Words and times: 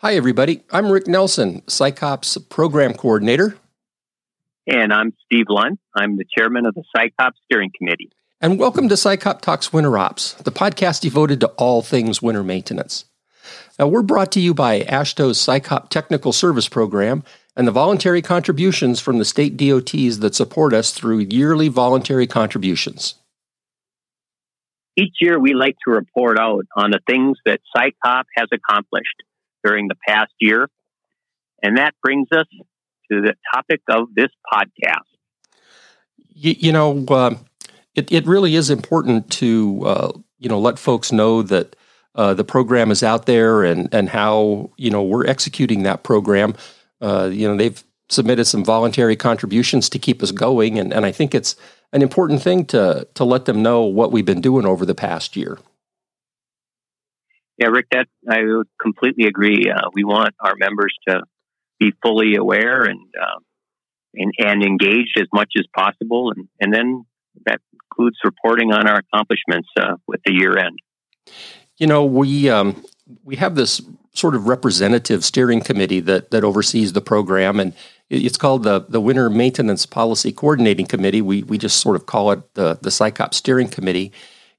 Hi, 0.00 0.14
everybody. 0.14 0.62
I'm 0.70 0.92
Rick 0.92 1.08
Nelson, 1.08 1.62
SICOPs 1.62 2.48
Program 2.48 2.94
Coordinator. 2.94 3.58
And 4.64 4.92
I'm 4.92 5.12
Steve 5.24 5.46
Lund. 5.48 5.76
I'm 5.92 6.16
the 6.16 6.24
chairman 6.38 6.66
of 6.66 6.76
the 6.76 6.84
SICOPs 6.94 7.32
Steering 7.46 7.72
Committee. 7.76 8.12
And 8.40 8.60
welcome 8.60 8.88
to 8.90 8.94
SICOP 8.94 9.40
Talks 9.40 9.72
Winter 9.72 9.98
Ops, 9.98 10.34
the 10.34 10.52
podcast 10.52 11.00
devoted 11.00 11.40
to 11.40 11.48
all 11.56 11.82
things 11.82 12.22
winter 12.22 12.44
maintenance. 12.44 13.06
Now, 13.76 13.88
we're 13.88 14.02
brought 14.02 14.30
to 14.32 14.40
you 14.40 14.54
by 14.54 14.82
AASHTO's 14.82 15.36
SICOP 15.44 15.88
Technical 15.88 16.32
Service 16.32 16.68
Program 16.68 17.24
and 17.56 17.66
the 17.66 17.72
voluntary 17.72 18.22
contributions 18.22 19.00
from 19.00 19.18
the 19.18 19.24
state 19.24 19.56
DOTs 19.56 20.20
that 20.20 20.36
support 20.36 20.74
us 20.74 20.92
through 20.92 21.26
yearly 21.28 21.66
voluntary 21.66 22.28
contributions. 22.28 23.16
Each 24.96 25.16
year, 25.20 25.40
we 25.40 25.54
like 25.54 25.74
to 25.84 25.90
report 25.90 26.38
out 26.38 26.66
on 26.76 26.92
the 26.92 27.00
things 27.08 27.36
that 27.44 27.58
SICOP 27.76 28.26
has 28.36 28.46
accomplished 28.52 29.24
during 29.64 29.88
the 29.88 29.96
past 30.06 30.32
year. 30.40 30.68
And 31.62 31.78
that 31.78 31.94
brings 32.02 32.28
us 32.32 32.46
to 33.10 33.20
the 33.20 33.34
topic 33.52 33.80
of 33.88 34.14
this 34.14 34.30
podcast. 34.52 35.06
You, 36.34 36.54
you 36.58 36.72
know, 36.72 37.04
uh, 37.08 37.34
it, 37.94 38.12
it 38.12 38.26
really 38.26 38.54
is 38.54 38.70
important 38.70 39.30
to, 39.32 39.82
uh, 39.84 40.12
you 40.38 40.48
know, 40.48 40.60
let 40.60 40.78
folks 40.78 41.10
know 41.10 41.42
that 41.42 41.74
uh, 42.14 42.34
the 42.34 42.44
program 42.44 42.90
is 42.90 43.02
out 43.02 43.26
there 43.26 43.64
and, 43.64 43.92
and 43.92 44.08
how, 44.08 44.70
you 44.76 44.90
know, 44.90 45.02
we're 45.02 45.26
executing 45.26 45.82
that 45.82 46.02
program. 46.02 46.54
Uh, 47.00 47.30
you 47.32 47.48
know, 47.48 47.56
they've 47.56 47.82
submitted 48.08 48.44
some 48.44 48.64
voluntary 48.64 49.16
contributions 49.16 49.88
to 49.90 49.98
keep 49.98 50.22
us 50.22 50.32
going. 50.32 50.78
And, 50.78 50.92
and 50.92 51.04
I 51.04 51.12
think 51.12 51.34
it's 51.34 51.56
an 51.92 52.02
important 52.02 52.42
thing 52.42 52.64
to, 52.66 53.06
to 53.14 53.24
let 53.24 53.44
them 53.44 53.62
know 53.62 53.82
what 53.82 54.12
we've 54.12 54.24
been 54.24 54.40
doing 54.40 54.64
over 54.64 54.86
the 54.86 54.94
past 54.94 55.36
year. 55.36 55.58
Yeah, 57.58 57.68
Rick, 57.68 57.86
that 57.90 58.06
I 58.28 58.42
would 58.44 58.68
completely 58.80 59.26
agree. 59.26 59.70
Uh, 59.70 59.88
we 59.92 60.04
want 60.04 60.34
our 60.40 60.54
members 60.56 60.94
to 61.08 61.22
be 61.80 61.92
fully 62.02 62.36
aware 62.36 62.84
and, 62.84 63.00
uh, 63.20 63.40
and, 64.14 64.32
and 64.38 64.62
engaged 64.62 65.18
as 65.20 65.26
much 65.32 65.52
as 65.58 65.64
possible, 65.76 66.32
and 66.34 66.48
and 66.60 66.72
then 66.72 67.04
that 67.46 67.60
includes 67.72 68.16
reporting 68.24 68.72
on 68.72 68.88
our 68.88 69.00
accomplishments 69.00 69.68
uh, 69.78 69.94
with 70.06 70.20
the 70.24 70.32
year 70.32 70.56
end. 70.56 70.78
You 71.78 71.86
know, 71.86 72.04
we 72.04 72.48
um, 72.48 72.84
we 73.24 73.36
have 73.36 73.54
this 73.54 73.80
sort 74.14 74.34
of 74.34 74.48
representative 74.48 75.24
steering 75.24 75.60
committee 75.60 76.00
that 76.00 76.30
that 76.30 76.44
oversees 76.44 76.92
the 76.92 77.00
program, 77.00 77.60
and 77.60 77.74
it's 78.08 78.38
called 78.38 78.62
the 78.62 78.86
the 78.88 79.00
Winter 79.00 79.28
Maintenance 79.28 79.84
Policy 79.84 80.32
Coordinating 80.32 80.86
Committee. 80.86 81.22
We 81.22 81.42
we 81.42 81.58
just 81.58 81.80
sort 81.80 81.96
of 81.96 82.06
call 82.06 82.30
it 82.32 82.54
the 82.54 82.78
the 82.80 82.90
SICOP 82.90 83.34
Steering 83.34 83.68
Committee 83.68 84.12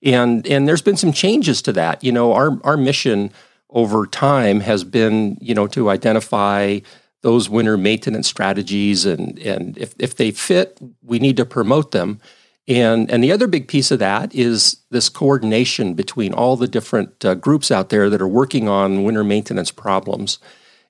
and 0.03 0.45
and 0.47 0.67
there's 0.67 0.81
been 0.81 0.97
some 0.97 1.14
changes 1.14 1.61
to 1.64 1.73
that. 1.73 2.03
You 2.03 2.11
know, 2.11 2.33
our 2.33 2.59
our 2.64 2.78
mission 2.78 3.31
over 3.69 4.08
time 4.08 4.61
has 4.61 4.83
been 4.83 5.38
you 5.41 5.53
know 5.53 5.67
to 5.67 5.89
identify 5.89 6.80
those 7.22 7.50
winter 7.50 7.78
maintenance 7.78 8.28
strategies 8.28 9.06
and 9.06 9.38
and 9.39 9.78
if 9.78 9.94
if 10.00 10.16
they 10.16 10.31
fit, 10.31 10.80
we 11.03 11.19
need 11.19 11.38
to 11.38 11.45
promote 11.45 11.91
them. 11.91 12.19
And 12.67 13.09
and 13.11 13.23
the 13.23 13.31
other 13.31 13.47
big 13.47 13.67
piece 13.67 13.91
of 13.91 14.00
that 14.00 14.33
is 14.33 14.78
this 14.91 15.09
coordination 15.09 15.95
between 15.95 16.34
all 16.34 16.56
the 16.56 16.67
different 16.67 17.25
uh, 17.25 17.36
groups 17.36 17.72
out 17.72 17.89
there 17.89 18.09
that 18.09 18.22
are 18.22 18.28
working 18.28 18.69
on 18.69 19.03
winter 19.03 19.23
maintenance 19.23 19.72
problems. 19.72 20.39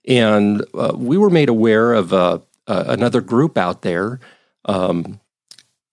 And 0.07 0.63
uh, 0.73 0.93
we 0.95 1.17
were 1.17 1.29
made 1.29 1.49
aware 1.49 1.93
of 1.93 2.13
uh, 2.13 2.39
uh 2.67 2.83
another 2.87 3.21
group 3.21 3.57
out 3.57 3.81
there 3.81 4.19
um, 4.65 5.19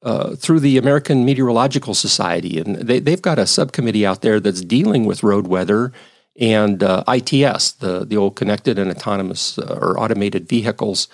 uh, 0.06 0.36
through 0.36 0.60
the 0.60 0.78
American 0.78 1.24
Meteorological 1.24 1.92
Society, 1.92 2.60
and 2.60 2.76
they, 2.76 3.00
they've 3.00 3.20
got 3.20 3.40
a 3.40 3.46
subcommittee 3.46 4.06
out 4.06 4.22
there 4.22 4.38
that's 4.38 4.60
dealing 4.60 5.04
with 5.04 5.24
road 5.24 5.48
weather 5.48 5.92
and 6.39 6.80
uh, 6.80 7.02
ITS, 7.08 7.72
the 7.72 8.05
the 8.05 8.16
old 8.16 8.36
connected 8.36 8.78
and 8.78 8.89
autonomous 8.89 9.58
uh, 9.58 9.78
or 9.83 9.98
automated 9.98 10.48
vehicles. 10.48 11.08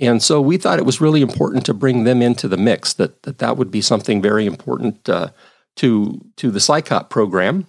And 0.00 0.22
so 0.22 0.40
we 0.40 0.56
thought 0.56 0.78
it 0.78 0.86
was 0.86 0.98
really 1.00 1.20
important 1.20 1.66
to 1.66 1.74
bring 1.74 2.04
them 2.04 2.22
into 2.22 2.48
the 2.48 2.56
mix. 2.56 2.94
That 2.94 3.22
that, 3.24 3.38
that 3.38 3.58
would 3.58 3.70
be 3.70 3.82
something 3.82 4.22
very 4.22 4.46
important 4.46 5.06
uh, 5.10 5.28
to 5.76 6.18
to 6.36 6.50
the 6.50 6.60
SICOP 6.60 7.10
program, 7.10 7.66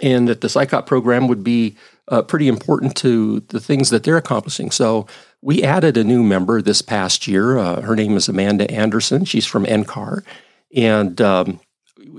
and 0.00 0.28
that 0.28 0.40
the 0.40 0.48
SICOP 0.48 0.86
program 0.86 1.28
would 1.28 1.44
be 1.44 1.76
uh, 2.08 2.22
pretty 2.22 2.48
important 2.48 2.96
to 2.96 3.40
the 3.48 3.60
things 3.60 3.90
that 3.90 4.04
they're 4.04 4.16
accomplishing. 4.16 4.70
So 4.70 5.06
we 5.42 5.62
added 5.62 5.96
a 5.96 6.04
new 6.04 6.22
member 6.22 6.60
this 6.60 6.82
past 6.82 7.26
year. 7.26 7.58
Uh, 7.58 7.80
her 7.80 7.96
name 7.96 8.16
is 8.16 8.28
Amanda 8.28 8.70
Anderson. 8.70 9.24
She's 9.24 9.46
from 9.46 9.64
NCAR. 9.64 10.22
And 10.74 11.20
um, 11.20 11.60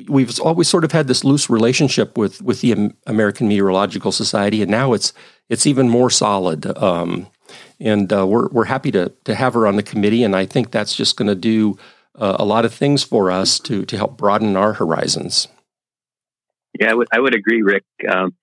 we've 0.08 0.40
always 0.40 0.68
sort 0.68 0.84
of 0.84 0.92
had 0.92 1.08
this 1.08 1.24
loose 1.24 1.50
relationship 1.50 2.18
with, 2.18 2.42
with 2.42 2.62
the 2.62 2.92
American 3.06 3.48
Meteorological 3.48 4.12
Society, 4.12 4.62
and 4.62 4.72
now 4.72 4.94
it's 4.94 5.14
it's 5.50 5.68
even 5.68 5.90
more 5.90 6.10
solid. 6.10 6.66
Um, 6.78 7.28
and 7.80 8.12
uh, 8.12 8.26
we're 8.26 8.48
we're 8.50 8.66
happy 8.66 8.92
to 8.92 9.12
to 9.26 9.36
have 9.36 9.54
her 9.54 9.68
on 9.68 9.76
the 9.76 9.84
committee, 9.84 10.24
and 10.24 10.36
I 10.36 10.46
think 10.46 10.72
that's 10.72 10.96
just 10.96 11.18
going 11.18 11.28
to 11.28 11.36
do 11.36 11.78
uh, 12.16 12.38
a 12.40 12.46
lot 12.46 12.66
of 12.66 12.74
things 12.74 13.04
for 13.04 13.32
us 13.32 13.60
to 13.62 13.86
to 13.86 13.98
help 13.98 14.18
broaden 14.18 14.56
our 14.56 14.74
horizons. 14.74 15.48
Yeah, 16.80 16.92
I 16.92 16.94
would 16.94 17.08
I 17.12 17.20
would 17.20 17.36
agree, 17.36 17.62
Rick. 17.62 17.84
Um, 18.10 18.34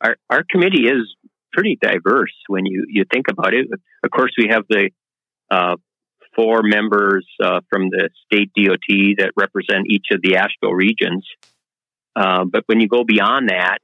our 0.00 0.16
our 0.30 0.44
committee 0.48 0.86
is 0.88 1.14
pretty 1.54 1.78
diverse 1.80 2.34
when 2.48 2.66
you, 2.66 2.86
you 2.88 3.04
think 3.10 3.26
about 3.30 3.54
it. 3.54 3.66
Of 4.02 4.10
course, 4.10 4.32
we 4.36 4.48
have 4.50 4.64
the 4.68 4.90
uh, 5.50 5.76
four 6.34 6.62
members 6.62 7.26
uh, 7.42 7.60
from 7.70 7.90
the 7.90 8.10
state 8.26 8.50
DOT 8.56 9.16
that 9.18 9.32
represent 9.36 9.86
each 9.88 10.06
of 10.10 10.20
the 10.20 10.32
AASHTO 10.32 10.72
regions. 10.72 11.24
Uh, 12.16 12.44
but 12.44 12.64
when 12.66 12.80
you 12.80 12.88
go 12.88 13.04
beyond 13.04 13.48
that, 13.50 13.78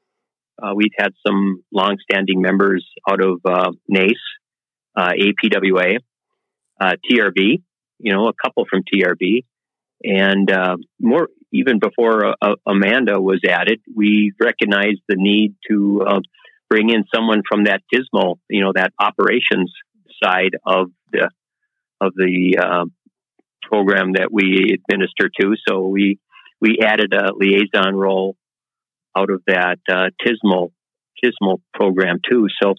uh, 0.61 0.73
we've 0.75 0.93
had 0.99 1.13
some 1.27 1.63
longstanding 1.73 2.43
members 2.43 2.87
out 3.09 3.23
of 3.23 3.41
uh, 3.45 3.71
NACE, 3.89 4.13
uh, 4.97 5.13
APWA, 5.13 5.99
TRB, 6.83 7.63
you 7.99 8.13
know, 8.13 8.29
a 8.29 8.33
couple 8.33 8.67
from 8.69 8.83
TRB. 8.83 9.45
And 10.03 10.51
more, 10.99 11.29
even 11.53 11.79
before 11.79 12.35
Amanda 12.67 13.21
was 13.21 13.41
added, 13.49 13.81
we 13.95 14.33
recognized 14.41 15.01
the 15.09 15.17
need 15.17 15.55
to 15.69 16.05
bring 16.71 16.89
in 16.89 17.05
someone 17.13 17.43
from 17.47 17.65
that 17.65 17.83
TSMO, 17.93 18.37
you 18.49 18.63
know, 18.63 18.73
that 18.75 18.93
operations 18.99 19.71
side 20.23 20.57
of 20.65 20.91
the 21.13 21.29
of 22.01 22.15
the 22.15 22.57
uh, 22.59 22.85
program 23.63 24.13
that 24.13 24.33
we 24.33 24.75
administer 24.75 25.29
to. 25.41 25.55
So 25.69 25.89
we 25.89 26.19
we 26.61 26.79
added 26.83 27.13
a 27.13 27.33
liaison 27.35 27.95
role 27.95 28.37
out 29.17 29.31
of 29.31 29.43
that 29.47 29.79
uh, 29.91 30.11
TSMO 30.25 30.71
TSMO 31.23 31.61
program 31.75 32.21
too. 32.29 32.47
So 32.63 32.71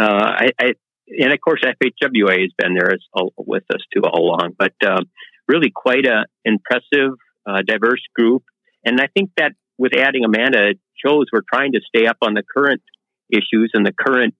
uh, 0.00 0.04
I, 0.04 0.48
I, 0.58 0.72
and 1.08 1.32
of 1.32 1.40
course 1.40 1.62
FHWA 1.62 2.40
has 2.40 2.52
been 2.58 2.74
there 2.74 2.92
as, 2.92 3.00
uh, 3.14 3.26
with 3.36 3.64
us 3.72 3.80
too 3.94 4.02
all 4.02 4.30
along. 4.30 4.54
But 4.58 4.74
um, 4.84 5.04
really 5.46 5.70
quite 5.74 6.06
a 6.06 6.24
impressive, 6.44 7.12
uh, 7.46 7.62
diverse 7.64 8.02
group. 8.14 8.42
And 8.84 9.00
I 9.00 9.06
think 9.06 9.30
that 9.36 9.52
with 9.78 9.92
adding 9.96 10.24
Amanda, 10.24 10.70
it 10.70 10.78
shows 11.04 11.26
we're 11.32 11.42
trying 11.52 11.72
to 11.72 11.80
stay 11.86 12.06
up 12.06 12.16
on 12.22 12.34
the 12.34 12.42
current 12.42 12.82
issues 13.30 13.70
and 13.74 13.84
the 13.84 13.92
current 13.92 14.34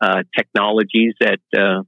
uh, 0.00 0.22
technologies 0.36 1.14
that 1.20 1.40
uh, 1.56 1.82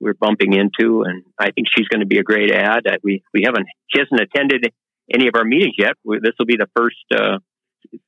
we're 0.00 0.14
bumping 0.14 0.52
into. 0.52 1.02
And 1.02 1.24
I 1.38 1.50
think 1.50 1.68
she's 1.74 1.88
going 1.88 2.00
to 2.00 2.06
be 2.06 2.18
a 2.18 2.22
great 2.22 2.50
ad. 2.50 2.82
We 3.02 3.22
we 3.32 3.42
haven't 3.44 3.66
she 3.88 4.00
hasn't 4.00 4.20
attended 4.20 4.72
any 5.12 5.28
of 5.28 5.34
our 5.36 5.44
meetings 5.44 5.74
yet. 5.78 5.94
This 6.04 6.32
will 6.38 6.46
be 6.46 6.56
the 6.56 6.68
first 6.76 7.04
uh, 7.14 7.38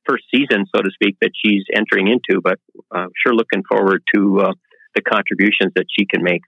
first 0.07 0.25
season, 0.33 0.65
so 0.75 0.81
to 0.81 0.89
speak, 0.91 1.17
that 1.21 1.31
she's 1.33 1.63
entering 1.73 2.07
into. 2.07 2.41
But 2.41 2.59
uh, 2.93 3.07
sure, 3.23 3.33
looking 3.33 3.63
forward 3.69 4.03
to 4.15 4.41
uh, 4.41 4.53
the 4.95 5.01
contributions 5.01 5.73
that 5.75 5.85
she 5.97 6.05
can 6.05 6.23
make. 6.23 6.41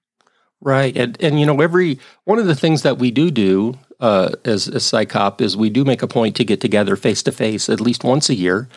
Right, 0.61 0.95
and 0.97 1.21
and 1.21 1.39
you 1.39 1.45
know 1.45 1.61
every 1.61 1.99
one 2.25 2.37
of 2.37 2.45
the 2.45 2.55
things 2.55 2.81
that 2.81 2.97
we 2.97 3.11
do 3.11 3.31
do 3.31 3.77
uh, 3.99 4.31
as 4.43 4.67
as 4.67 4.83
SICOP 4.83 5.41
is 5.41 5.55
we 5.55 5.69
do 5.69 5.85
make 5.85 6.01
a 6.01 6.07
point 6.07 6.35
to 6.35 6.43
get 6.43 6.59
together 6.59 6.95
face 6.95 7.23
to 7.23 7.31
face 7.31 7.69
at 7.69 7.79
least 7.79 8.03
once 8.03 8.29
a 8.29 8.35
year, 8.35 8.67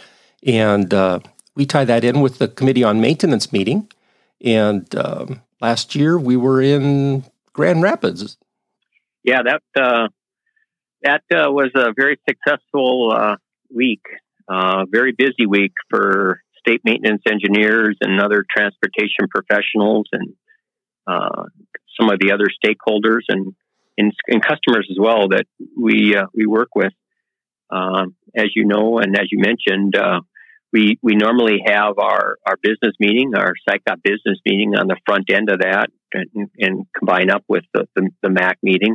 and 0.46 0.94
uh, 0.94 1.18
we 1.54 1.66
tie 1.66 1.84
that 1.84 2.04
in 2.04 2.20
with 2.20 2.38
the 2.38 2.48
Committee 2.48 2.84
on 2.84 3.00
Maintenance 3.00 3.52
meeting. 3.52 3.90
And 4.44 4.92
um, 4.96 5.42
last 5.60 5.94
year 5.94 6.18
we 6.18 6.36
were 6.36 6.60
in 6.60 7.24
Grand 7.52 7.82
Rapids. 7.82 8.36
Yeah, 9.24 9.42
that 9.44 9.62
uh, 9.80 10.08
that 11.02 11.22
uh, 11.32 11.50
was 11.50 11.70
a 11.74 11.92
very 11.94 12.18
successful 12.28 13.12
uh, 13.14 13.36
week, 13.72 14.02
uh, 14.48 14.84
very 14.90 15.12
busy 15.12 15.46
week 15.46 15.72
for 15.90 16.42
state 16.58 16.80
maintenance 16.84 17.22
engineers 17.30 17.96
and 18.00 18.20
other 18.20 18.44
transportation 18.50 19.28
professionals 19.28 20.06
and 20.12 20.34
uh, 21.06 21.44
some 21.98 22.10
of 22.10 22.18
the 22.20 22.32
other 22.32 22.46
stakeholders 22.46 23.22
and, 23.28 23.54
and, 23.98 24.12
and 24.28 24.42
customers 24.42 24.88
as 24.90 24.96
well 24.98 25.28
that 25.28 25.44
we 25.80 26.16
uh, 26.16 26.26
we 26.34 26.46
work 26.46 26.74
with. 26.74 26.92
Um, 27.70 28.16
as 28.36 28.48
you 28.54 28.66
know, 28.66 28.98
and 28.98 29.16
as 29.16 29.28
you 29.30 29.38
mentioned, 29.38 29.94
we 30.72 30.98
we 31.02 31.14
normally 31.14 31.58
have 31.66 31.98
our 31.98 32.38
our 32.46 32.56
business 32.62 32.94
meeting, 32.98 33.32
our 33.36 33.52
SICOP 33.68 34.02
business 34.02 34.38
meeting 34.46 34.74
on 34.76 34.86
the 34.86 34.96
front 35.06 35.30
end 35.30 35.50
of 35.50 35.60
that, 35.60 35.90
and, 36.12 36.50
and 36.58 36.86
combine 36.96 37.30
up 37.30 37.44
with 37.48 37.64
the, 37.74 37.86
the, 37.94 38.08
the 38.22 38.30
MAC 38.30 38.58
meeting. 38.62 38.94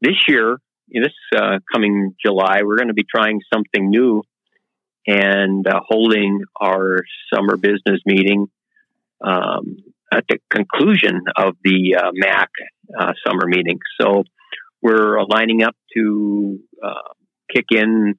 This 0.00 0.16
year, 0.28 0.58
this 0.88 1.12
uh, 1.36 1.58
coming 1.72 2.14
July, 2.24 2.62
we're 2.64 2.76
going 2.76 2.88
to 2.88 2.94
be 2.94 3.06
trying 3.08 3.40
something 3.52 3.88
new 3.88 4.22
and 5.06 5.66
uh, 5.66 5.80
holding 5.86 6.42
our 6.60 7.00
summer 7.32 7.56
business 7.56 8.00
meeting 8.06 8.46
um, 9.24 9.76
at 10.12 10.24
the 10.28 10.38
conclusion 10.50 11.22
of 11.36 11.56
the 11.64 11.96
uh, 11.96 12.10
MAC 12.12 12.50
uh, 12.98 13.12
summer 13.26 13.46
meeting. 13.46 13.78
So 14.00 14.24
we're 14.82 15.22
lining 15.24 15.62
up 15.62 15.76
to 15.96 16.58
uh, 16.84 17.12
kick 17.52 17.66
in 17.70 18.14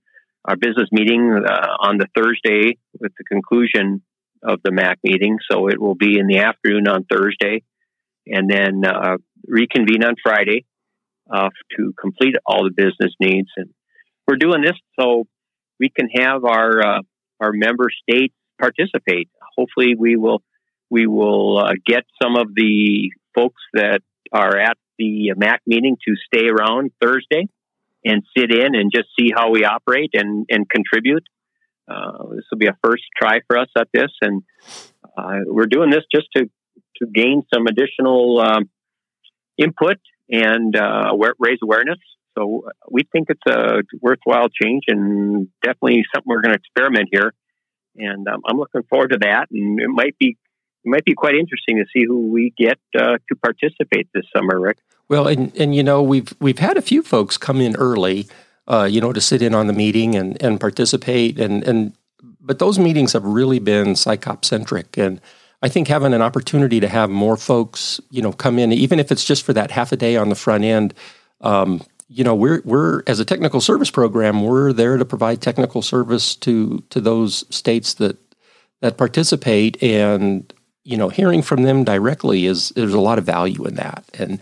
our 0.45 0.55
business 0.55 0.89
meeting 0.91 1.31
uh, 1.45 1.67
on 1.79 1.97
the 1.97 2.07
Thursday 2.15 2.77
with 2.99 3.13
the 3.17 3.23
conclusion 3.23 4.01
of 4.43 4.59
the 4.63 4.71
MAC 4.71 4.99
meeting. 5.03 5.37
So 5.49 5.67
it 5.67 5.79
will 5.79 5.95
be 5.95 6.19
in 6.19 6.27
the 6.27 6.39
afternoon 6.39 6.87
on 6.87 7.05
Thursday, 7.05 7.63
and 8.27 8.49
then 8.49 8.83
uh, 8.85 9.17
reconvene 9.47 10.03
on 10.03 10.15
Friday 10.21 10.65
uh, 11.31 11.49
to 11.77 11.93
complete 11.99 12.35
all 12.45 12.63
the 12.63 12.71
business 12.75 13.13
needs. 13.19 13.49
And 13.55 13.69
we're 14.27 14.37
doing 14.37 14.61
this 14.61 14.77
so 14.99 15.25
we 15.79 15.89
can 15.89 16.09
have 16.09 16.43
our 16.43 16.81
uh, 16.81 17.01
our 17.39 17.51
member 17.53 17.89
states 17.89 18.35
participate. 18.59 19.29
Hopefully, 19.57 19.95
we 19.97 20.17
will 20.17 20.41
we 20.89 21.07
will 21.07 21.57
uh, 21.57 21.73
get 21.85 22.03
some 22.21 22.35
of 22.35 22.53
the 22.53 23.11
folks 23.33 23.61
that 23.73 24.01
are 24.31 24.57
at 24.57 24.77
the 24.99 25.31
MAC 25.35 25.61
meeting 25.65 25.97
to 26.07 26.15
stay 26.27 26.47
around 26.47 26.91
Thursday 27.01 27.47
and 28.05 28.23
sit 28.35 28.51
in 28.51 28.75
and 28.75 28.91
just 28.93 29.07
see 29.17 29.31
how 29.35 29.51
we 29.51 29.63
operate 29.63 30.11
and, 30.13 30.45
and 30.49 30.69
contribute. 30.69 31.23
Uh, 31.87 32.23
this 32.35 32.45
will 32.51 32.59
be 32.59 32.67
a 32.67 32.77
first 32.83 33.03
try 33.19 33.39
for 33.47 33.57
us 33.57 33.67
at 33.77 33.87
this, 33.93 34.11
and 34.21 34.41
uh, 35.17 35.39
we're 35.45 35.65
doing 35.65 35.89
this 35.89 36.03
just 36.13 36.27
to 36.35 36.49
to 36.97 37.07
gain 37.07 37.41
some 37.53 37.65
additional 37.67 38.39
um, 38.39 38.69
input 39.57 39.97
and 40.29 40.75
uh, 40.75 41.11
raise 41.39 41.59
awareness. 41.63 41.99
So 42.37 42.69
we 42.89 43.03
think 43.11 43.27
it's 43.29 43.41
a 43.47 43.81
worthwhile 44.01 44.47
change 44.49 44.83
and 44.87 45.47
definitely 45.61 46.03
something 46.13 46.27
we're 46.27 46.41
going 46.41 46.53
to 46.53 46.59
experiment 46.59 47.09
here. 47.11 47.33
And 47.95 48.27
um, 48.27 48.41
I'm 48.47 48.57
looking 48.57 48.81
forward 48.89 49.11
to 49.11 49.19
that. 49.21 49.47
And 49.51 49.79
it 49.79 49.89
might 49.89 50.17
be 50.17 50.37
it 50.83 50.89
might 50.89 51.05
be 51.05 51.13
quite 51.13 51.35
interesting 51.35 51.77
to 51.77 51.85
see 51.93 52.05
who 52.05 52.27
we 52.27 52.53
get 52.57 52.77
uh, 52.95 53.17
to 53.29 53.35
participate 53.41 54.07
this 54.13 54.25
summer, 54.35 54.59
Rick. 54.59 54.77
Well, 55.09 55.27
and 55.27 55.55
and 55.55 55.75
you 55.75 55.83
know 55.83 56.01
we've 56.01 56.33
we've 56.39 56.59
had 56.59 56.77
a 56.77 56.81
few 56.81 57.03
folks 57.03 57.37
come 57.37 57.61
in 57.61 57.75
early, 57.75 58.27
uh, 58.67 58.87
you 58.89 59.01
know, 59.01 59.13
to 59.13 59.21
sit 59.21 59.41
in 59.41 59.53
on 59.53 59.67
the 59.67 59.73
meeting 59.73 60.15
and 60.15 60.41
and 60.41 60.59
participate, 60.59 61.39
and 61.39 61.63
and 61.63 61.93
but 62.39 62.59
those 62.59 62.79
meetings 62.79 63.13
have 63.13 63.23
really 63.23 63.59
been 63.59 63.95
SICOP 63.95 64.45
centric, 64.45 64.97
and 64.97 65.21
I 65.61 65.69
think 65.69 65.87
having 65.87 66.13
an 66.13 66.21
opportunity 66.21 66.79
to 66.79 66.87
have 66.87 67.09
more 67.09 67.37
folks, 67.37 68.01
you 68.09 68.21
know, 68.21 68.33
come 68.33 68.59
in, 68.59 68.71
even 68.71 68.99
if 68.99 69.11
it's 69.11 69.23
just 69.23 69.43
for 69.43 69.53
that 69.53 69.71
half 69.71 69.91
a 69.91 69.97
day 69.97 70.17
on 70.17 70.29
the 70.29 70.35
front 70.35 70.63
end. 70.63 70.93
Um, 71.41 71.81
you 72.09 72.23
know, 72.23 72.35
we're 72.35 72.61
we're 72.63 73.01
as 73.07 73.19
a 73.19 73.25
technical 73.25 73.59
service 73.59 73.89
program, 73.89 74.43
we're 74.43 74.71
there 74.71 74.97
to 74.97 75.05
provide 75.05 75.41
technical 75.41 75.81
service 75.81 76.35
to 76.37 76.83
to 76.89 77.01
those 77.01 77.43
states 77.53 77.95
that 77.95 78.17
that 78.81 78.97
participate, 78.97 79.81
and 79.81 80.53
you 80.83 80.97
know, 80.97 81.09
hearing 81.09 81.41
from 81.41 81.63
them 81.63 81.83
directly 81.83 82.45
is 82.45 82.69
there's 82.69 82.93
a 82.93 82.99
lot 82.99 83.17
of 83.17 83.25
value 83.25 83.65
in 83.65 83.75
that, 83.75 84.03
and 84.17 84.39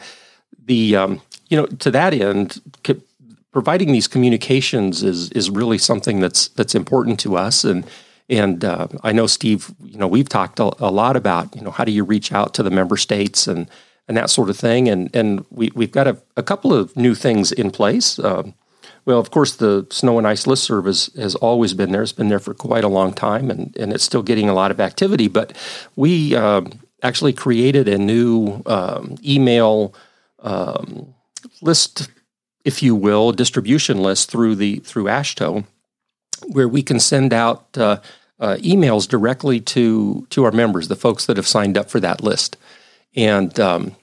the 0.65 0.95
um, 0.95 1.21
you 1.49 1.57
know 1.57 1.65
to 1.65 1.91
that 1.91 2.13
end, 2.13 2.61
co- 2.83 3.01
providing 3.51 3.91
these 3.91 4.07
communications 4.07 5.03
is 5.03 5.31
is 5.31 5.49
really 5.49 5.77
something 5.77 6.19
that's 6.19 6.47
that's 6.49 6.75
important 6.75 7.19
to 7.19 7.38
us, 7.38 7.63
and 7.63 7.85
and 8.29 8.63
uh, 8.63 8.88
I 9.03 9.11
know 9.11 9.27
Steve, 9.27 9.73
you 9.83 9.97
know, 9.97 10.07
we've 10.07 10.29
talked 10.29 10.59
a, 10.59 10.71
a, 10.79 10.89
lot 10.89 11.15
about 11.15 11.55
you 11.55 11.61
know 11.61 11.71
how 11.71 11.83
do 11.83 11.91
you 11.91 12.03
reach 12.03 12.31
out 12.31 12.53
to 12.55 12.63
the 12.63 12.71
member 12.71 12.97
states 12.97 13.47
and 13.47 13.69
and 14.07 14.17
that 14.17 14.29
sort 14.29 14.49
of 14.49 14.57
thing, 14.57 14.88
and 14.88 15.15
and 15.15 15.45
we 15.51 15.71
we've 15.75 15.91
got 15.91 16.07
a, 16.07 16.17
a 16.35 16.43
couple 16.43 16.73
of 16.73 16.95
new 16.97 17.13
things 17.13 17.51
in 17.51 17.71
place. 17.71 18.17
Um, 18.19 18.55
well, 19.06 19.19
of 19.19 19.31
course, 19.31 19.56
the 19.56 19.88
snow 19.89 20.18
and 20.18 20.27
ice 20.27 20.45
list 20.45 20.63
service 20.63 21.09
has 21.15 21.36
always 21.36 21.74
been 21.74 21.92
there. 21.92 22.03
It's 22.03 22.12
been 22.12 22.30
there 22.30 22.39
for 22.39 22.53
quite 22.53 22.83
a 22.83 22.89
long 22.89 23.13
time, 23.13 23.50
and, 23.50 23.75
and 23.77 23.92
it's 23.94 24.03
still 24.03 24.21
getting 24.21 24.48
a 24.48 24.53
lot 24.53 24.71
of 24.71 24.80
activity. 24.80 25.27
But 25.27 25.57
we 25.95 26.36
uh, 26.36 26.62
actually 27.01 27.33
created 27.33 27.88
a 27.88 27.98
new 27.98 28.62
um, 28.65 29.15
email 29.25 29.95
um, 30.39 31.13
list, 31.62 32.09
if 32.63 32.83
you 32.83 32.95
will, 32.95 33.31
distribution 33.31 34.01
list 34.01 34.30
through 34.30 34.56
the 34.56 34.77
through 34.80 35.06
AASHTO, 35.06 35.65
where 36.48 36.68
we 36.68 36.83
can 36.83 37.00
send 37.00 37.33
out 37.33 37.75
uh, 37.77 38.00
uh, 38.39 38.57
emails 38.57 39.07
directly 39.07 39.59
to 39.59 40.27
to 40.30 40.44
our 40.44 40.51
members, 40.51 40.88
the 40.88 40.95
folks 40.95 41.25
that 41.25 41.38
have 41.38 41.48
signed 41.48 41.77
up 41.77 41.89
for 41.89 42.00
that 42.00 42.21
list, 42.21 42.56
and 43.15 43.59
um, 43.59 43.95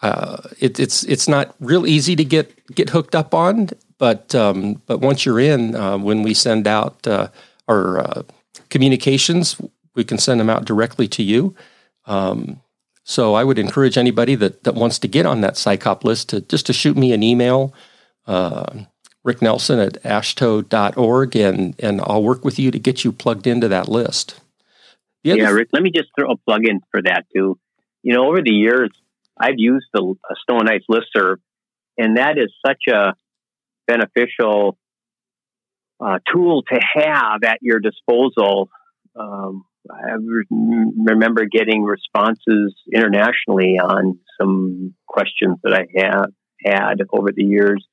uh, 0.00 0.38
it, 0.58 0.80
it's 0.80 1.04
it's 1.04 1.28
not 1.28 1.54
real 1.60 1.86
easy 1.86 2.16
to 2.16 2.24
get 2.24 2.74
get 2.74 2.90
hooked 2.90 3.14
up 3.14 3.34
on. 3.34 3.68
But 4.00 4.34
um, 4.34 4.80
but 4.86 5.00
once 5.00 5.26
you're 5.26 5.38
in, 5.38 5.76
uh, 5.76 5.98
when 5.98 6.22
we 6.22 6.32
send 6.32 6.66
out 6.66 7.06
uh, 7.06 7.28
our 7.68 7.98
uh, 7.98 8.22
communications, 8.70 9.60
we 9.94 10.04
can 10.04 10.16
send 10.16 10.40
them 10.40 10.48
out 10.48 10.64
directly 10.64 11.06
to 11.08 11.22
you. 11.22 11.54
Um, 12.06 12.62
so 13.04 13.34
I 13.34 13.44
would 13.44 13.58
encourage 13.58 13.98
anybody 13.98 14.36
that, 14.36 14.64
that 14.64 14.74
wants 14.74 14.98
to 15.00 15.08
get 15.08 15.26
on 15.26 15.42
that 15.42 15.54
SICOP 15.54 16.02
list 16.02 16.30
to 16.30 16.40
just 16.40 16.64
to 16.66 16.72
shoot 16.72 16.96
me 16.96 17.12
an 17.12 17.22
email, 17.22 17.74
uh, 18.26 18.84
Rick 19.22 19.42
Nelson 19.42 19.78
at 19.78 20.02
aashto.org, 20.02 21.36
and, 21.36 21.74
and 21.78 22.00
I'll 22.00 22.22
work 22.22 22.42
with 22.42 22.58
you 22.58 22.70
to 22.70 22.78
get 22.78 23.04
you 23.04 23.12
plugged 23.12 23.46
into 23.46 23.68
that 23.68 23.86
list. 23.86 24.40
Yeah, 25.22 25.50
Rick, 25.50 25.68
let 25.74 25.82
me 25.82 25.90
just 25.94 26.08
throw 26.18 26.30
a 26.30 26.36
plug 26.38 26.66
in 26.66 26.80
for 26.90 27.02
that 27.02 27.26
too. 27.36 27.58
You 28.02 28.14
know, 28.14 28.28
over 28.28 28.40
the 28.40 28.54
years, 28.54 28.88
I've 29.38 29.58
used 29.58 29.88
the 29.92 30.14
Snow 30.46 30.60
and 30.60 30.70
Ice 30.70 30.84
listserv, 30.90 31.36
and 31.98 32.16
that 32.16 32.38
is 32.38 32.50
such 32.64 32.84
a 32.88 33.14
beneficial 33.90 34.78
uh, 36.00 36.18
tool 36.32 36.62
to 36.72 36.80
have 36.94 37.42
at 37.44 37.58
your 37.60 37.78
disposal. 37.78 38.70
Um, 39.18 39.64
I 39.90 40.12
remember 40.12 41.46
getting 41.46 41.82
responses 41.82 42.74
internationally 42.94 43.78
on 43.82 44.18
some 44.40 44.94
questions 45.06 45.58
that 45.62 45.74
I 45.74 45.86
have 46.00 46.30
had 46.64 47.00
over 47.12 47.30
the 47.34 47.44
years, 47.44 47.84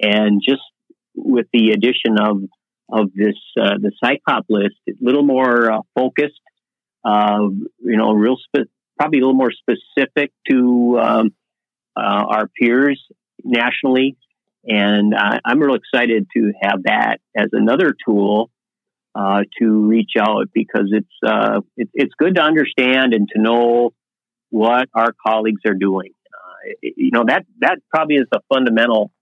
and 0.00 0.40
just 0.46 0.62
with 1.14 1.46
the 1.52 1.70
addition 1.70 2.18
of 2.18 2.42
of 2.88 3.12
this 3.14 3.34
uh, 3.60 3.74
the 3.80 3.90
SICOP 4.02 4.42
list, 4.48 4.76
a 4.88 4.92
little 5.00 5.24
more 5.24 5.72
uh, 5.72 5.80
focused, 5.94 6.40
uh, 7.04 7.40
you 7.80 7.96
know, 7.96 8.12
real 8.12 8.36
spe- 8.36 8.70
probably 8.98 9.18
a 9.18 9.22
little 9.22 9.34
more 9.34 9.50
specific 9.50 10.32
to 10.48 10.98
um, 11.02 11.34
uh, 11.96 12.24
our 12.28 12.48
peers 12.58 13.02
nationally 13.42 14.16
and 14.66 15.14
uh, 15.14 15.38
I'm 15.44 15.60
real 15.60 15.76
excited 15.76 16.26
to 16.36 16.52
have 16.60 16.82
that 16.84 17.18
as 17.36 17.48
another 17.52 17.94
tool 18.06 18.50
uh, 19.14 19.42
to 19.60 19.86
reach 19.86 20.12
out 20.18 20.48
because 20.52 20.90
it's 20.90 21.06
uh, 21.24 21.60
it, 21.76 21.88
it's 21.94 22.14
good 22.18 22.34
to 22.34 22.42
understand 22.42 23.14
and 23.14 23.28
to 23.34 23.40
know 23.40 23.90
what 24.50 24.88
our 24.94 25.14
colleagues 25.24 25.62
are 25.66 25.74
doing. 25.74 26.12
Uh, 26.32 26.72
you 26.82 27.10
know 27.12 27.24
that 27.26 27.46
that 27.60 27.78
probably 27.94 28.16
is 28.16 28.26
the 28.30 28.40
fundamental 28.52 29.12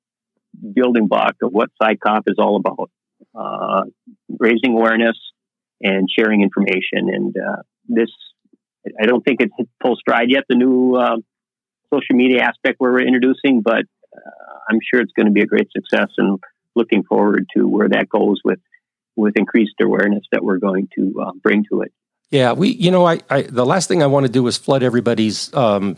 building 0.75 1.09
block 1.09 1.37
of 1.43 1.53
what 1.53 1.69
SICOP 1.81 2.23
is 2.27 2.37
all 2.39 2.57
about: 2.57 2.91
uh, 3.39 3.83
raising 4.39 4.73
awareness 4.73 5.19
and 5.83 6.09
sharing 6.11 6.41
information. 6.41 7.13
And 7.13 7.37
uh, 7.37 7.63
this, 7.87 8.09
I 9.01 9.05
don't 9.05 9.23
think 9.23 9.41
it's 9.41 9.71
full 9.83 9.97
stride 9.97 10.31
yet. 10.31 10.45
The 10.49 10.57
new 10.57 10.99
social 11.93 12.17
media 12.17 12.43
aspect 12.43 12.77
where 12.79 12.93
we're 12.93 13.07
introducing, 13.07 13.61
but 13.61 13.85
I'm 14.69 14.79
sure 14.83 15.01
it's 15.01 15.13
going 15.13 15.27
to 15.27 15.33
be 15.33 15.43
a 15.43 15.47
great 15.47 15.71
success 15.73 16.09
and 16.19 16.39
looking 16.75 17.05
forward 17.05 17.47
to 17.57 17.67
where 17.69 17.89
that 17.89 18.09
goes 18.09 18.41
with 18.45 18.59
with 19.17 19.37
increased 19.37 19.75
awareness 19.81 20.25
that 20.33 20.43
we're 20.43 20.59
going 20.59 20.89
to 20.97 21.15
uh, 21.25 21.33
bring 21.43 21.65
to 21.71 21.83
it. 21.83 21.93
Yeah, 22.31 22.53
we 22.53 22.71
you 22.71 22.91
know 22.91 23.07
I, 23.07 23.21
I 23.31 23.43
the 23.43 23.67
last 23.67 23.89
thing 23.89 24.03
I 24.03 24.07
want 24.07 24.27
to 24.27 24.33
do 24.33 24.47
is 24.47 24.57
flood 24.57 24.83
everybody's 24.83 25.53
um, 25.55 25.97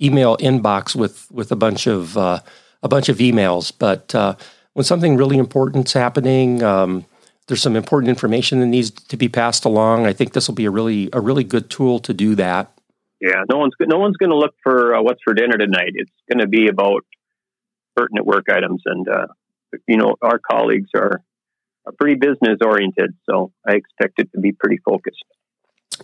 email 0.00 0.36
inbox 0.38 0.94
with 0.94 1.30
with 1.30 1.50
a 1.50 1.56
bunch 1.56 1.86
of 1.86 2.16
uh, 2.16 2.40
a 2.82 2.88
bunch 2.88 3.08
of 3.08 3.18
emails, 3.18 3.72
but 3.76 4.14
uh, 4.14 4.34
when 4.74 4.84
something 4.84 5.16
really 5.16 5.38
important's 5.38 5.92
happening. 5.92 6.62
Um, 6.62 7.06
there's 7.48 7.62
some 7.62 7.76
important 7.76 8.10
information 8.10 8.60
that 8.60 8.66
needs 8.66 8.90
to 8.90 9.16
be 9.16 9.28
passed 9.28 9.64
along. 9.64 10.06
I 10.06 10.12
think 10.12 10.34
this 10.34 10.48
will 10.48 10.54
be 10.54 10.66
a 10.66 10.70
really 10.70 11.08
a 11.12 11.20
really 11.20 11.44
good 11.44 11.70
tool 11.70 11.98
to 12.00 12.14
do 12.14 12.34
that. 12.34 12.70
Yeah, 13.20 13.42
no 13.50 13.58
one's 13.58 13.72
no 13.80 13.98
one's 13.98 14.16
going 14.16 14.30
to 14.30 14.36
look 14.36 14.54
for 14.62 14.94
uh, 14.94 15.02
what's 15.02 15.22
for 15.24 15.34
dinner 15.34 15.56
tonight. 15.56 15.92
It's 15.94 16.12
going 16.30 16.38
to 16.40 16.46
be 16.46 16.68
about 16.68 17.04
pertinent 17.98 18.26
work 18.26 18.46
items. 18.48 18.82
And, 18.86 19.08
uh, 19.08 19.26
you 19.88 19.96
know, 19.96 20.14
our 20.22 20.38
colleagues 20.38 20.90
are, 20.94 21.20
are 21.84 21.92
pretty 21.98 22.14
business 22.14 22.58
oriented. 22.64 23.14
So 23.28 23.52
I 23.66 23.74
expect 23.74 24.20
it 24.20 24.30
to 24.32 24.40
be 24.40 24.52
pretty 24.52 24.78
focused. 24.78 25.24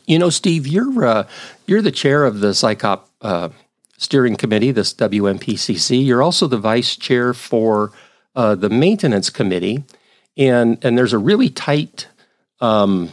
You 0.06 0.18
know, 0.18 0.30
Steve, 0.30 0.66
you're, 0.66 1.06
uh, 1.06 1.28
you're 1.66 1.82
the 1.82 1.92
chair 1.92 2.24
of 2.24 2.40
the 2.40 2.48
SICOP 2.48 3.02
uh, 3.20 3.50
steering 3.96 4.34
committee, 4.34 4.72
this 4.72 4.92
WMPCC. 4.92 6.04
You're 6.04 6.22
also 6.22 6.48
the 6.48 6.58
vice 6.58 6.96
chair 6.96 7.32
for 7.32 7.92
uh, 8.34 8.56
the 8.56 8.68
maintenance 8.68 9.30
committee. 9.30 9.84
And, 10.36 10.84
and 10.84 10.98
there's 10.98 11.12
a 11.12 11.18
really 11.18 11.48
tight 11.48 12.08
um, 12.60 13.12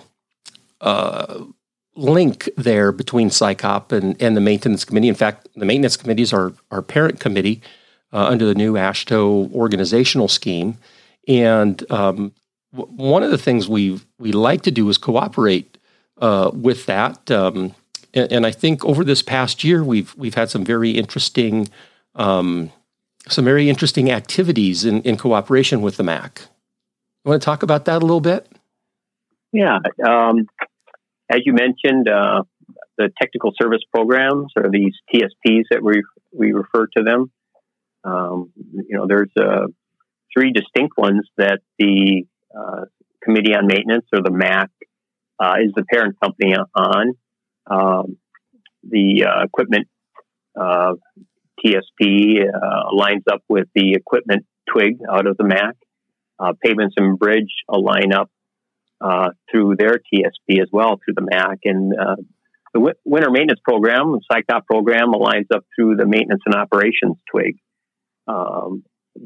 uh, 0.80 1.44
link 1.96 2.50
there 2.58 2.92
between 2.92 3.30
SICOP 3.30 3.92
and, 3.92 4.20
and 4.20 4.36
the 4.36 4.42
maintenance 4.42 4.86
committee. 4.86 5.08
In 5.08 5.14
fact, 5.14 5.48
the 5.56 5.66
maintenance 5.66 5.98
committee 5.98 6.24
is 6.24 6.34
our, 6.34 6.54
our 6.72 6.82
parent 6.82 7.20
committee 7.20 7.62
uh, 8.14 8.26
under 8.26 8.46
the 8.46 8.56
new 8.56 8.74
AASHTO 8.74 9.52
organizational 9.54 10.28
scheme. 10.28 10.78
And 11.28 11.90
um, 11.92 12.34
w- 12.74 12.92
one 12.96 13.24
of 13.24 13.32
the 13.32 13.38
things 13.38 13.68
we 13.68 14.00
we 14.20 14.32
like 14.32 14.62
to 14.64 14.72
do 14.72 14.90
is 14.90 14.98
cooperate 14.98 15.78
uh, 16.20 16.52
with 16.54 16.86
that. 16.86 17.30
Um, 17.32 17.76
and, 18.14 18.32
and, 18.32 18.46
I 18.46 18.52
think 18.52 18.84
over 18.84 19.04
this 19.04 19.22
past 19.22 19.64
year, 19.64 19.84
we've 19.84 20.14
we've 20.16 20.36
had 20.36 20.50
some 20.50 20.66
very 20.66 20.92
interesting, 20.92 21.70
um, 22.16 22.72
some 23.28 23.46
very 23.46 23.70
interesting 23.70 24.12
activities 24.12 24.84
in, 24.84 25.02
in 25.04 25.18
cooperation 25.18 25.82
with 25.82 25.98
the 25.98 26.04
MAC. 26.04 26.42
You 27.24 27.30
want 27.30 27.42
to 27.42 27.46
talk 27.46 27.64
about 27.64 27.86
that 27.86 27.98
a 27.98 28.06
little 28.06 28.22
bit? 28.22 28.48
Yeah, 29.54 29.80
um, 30.06 30.48
as 31.30 31.42
you 31.46 31.54
mentioned, 31.54 32.10
uh, 32.10 32.44
the 32.98 33.12
technical 33.22 33.54
service 33.60 33.82
programs 33.94 34.52
or 34.58 34.70
these 34.70 34.94
TSPs 35.14 35.64
that 35.72 35.82
we 35.84 36.04
we 36.34 36.52
refer 36.52 36.88
to 36.98 37.04
them. 37.04 37.32
Um, 38.04 38.52
you 38.56 38.98
know, 38.98 39.06
there's 39.08 39.32
uh, 39.40 39.68
three 40.34 40.52
distinct 40.52 40.98
ones 40.98 41.28
that 41.38 41.60
the 41.78 42.24
uh, 42.56 42.86
Committee 43.24 43.54
on 43.54 43.68
Maintenance 43.68 44.06
or 44.14 44.22
the 44.22 44.32
MAC 44.32 44.70
uh, 45.40 45.56
is 45.64 45.72
the 45.76 45.84
parent 45.84 46.16
company 46.22 46.56
on. 46.76 47.14
Um, 47.70 48.18
the 48.84 49.26
uh, 49.26 49.44
equipment 49.44 49.88
uh, 50.60 50.94
TSP 51.64 52.42
uh, 52.42 52.96
lines 52.96 53.24
up 53.32 53.44
with 53.48 53.68
the 53.76 53.94
equipment 53.94 54.46
twig 54.72 54.98
out 55.10 55.28
of 55.28 55.38
the 55.38 55.44
MAC. 55.44 55.76
pavements 56.64 56.96
and 56.98 57.20
bridge 57.20 57.54
align 57.70 58.14
up 58.14 58.32
through 59.52 59.76
their 59.78 59.98
TSP 59.98 60.62
as 60.62 60.70
well 60.72 61.00
through 61.04 61.14
the 61.16 61.28
MAC. 61.30 61.60
And 61.66 61.94
the 62.74 62.94
winter 63.06 63.30
maintenance 63.30 63.60
program, 63.64 64.14
the 64.14 64.22
SICOP 64.32 64.66
program, 64.66 65.12
aligns 65.12 65.48
up 65.54 65.66
through 65.76 65.98
the 65.98 66.08
maintenance 66.08 66.42
and 66.46 66.56
operations 66.56 67.18
twig 67.30 67.58
um, 68.32 68.84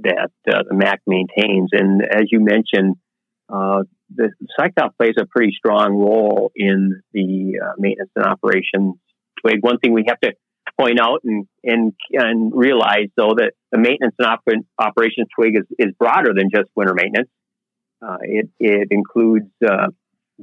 that 0.07 0.31
uh, 0.51 0.63
the 0.69 0.75
MAC 0.75 0.99
maintains. 1.05 1.69
And 1.71 2.01
as 2.01 2.25
you 2.31 2.39
mentioned, 2.39 2.95
uh, 3.49 3.83
the 4.13 4.27
SICOP 4.57 4.91
plays 4.97 5.15
a 5.19 5.25
pretty 5.25 5.53
strong 5.57 5.89
role 5.93 6.51
in 6.55 7.01
the 7.13 7.59
uh, 7.63 7.73
maintenance 7.77 8.11
and 8.15 8.25
operations 8.25 8.95
twig. 9.41 9.57
One 9.61 9.77
thing 9.79 9.93
we 9.93 10.05
have 10.07 10.19
to 10.21 10.33
point 10.79 10.99
out 10.99 11.21
and 11.23 11.47
and, 11.63 11.93
and 12.11 12.51
realize, 12.53 13.09
though, 13.15 13.33
that 13.37 13.51
the 13.71 13.79
maintenance 13.79 14.15
and 14.19 14.27
op- 14.27 14.65
operations 14.79 15.27
twig 15.37 15.53
is, 15.55 15.65
is 15.77 15.93
broader 15.97 16.33
than 16.35 16.49
just 16.53 16.69
winter 16.75 16.93
maintenance. 16.93 17.29
Uh, 18.05 18.17
it, 18.21 18.49
it 18.59 18.87
includes 18.91 19.51
uh, 19.67 19.87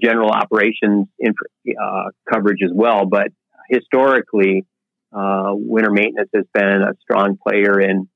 general 0.03 0.31
operations 0.31 1.07
uh, 1.25 2.05
coverage 2.33 2.61
as 2.65 2.71
well. 2.75 3.07
But 3.07 3.29
historically, 3.69 4.65
uh, 5.13 5.53
winter 5.53 5.91
maintenance 5.91 6.31
has 6.35 6.47
been 6.55 6.83
a 6.83 6.95
strong 7.03 7.37
player 7.47 7.81
in 7.81 8.09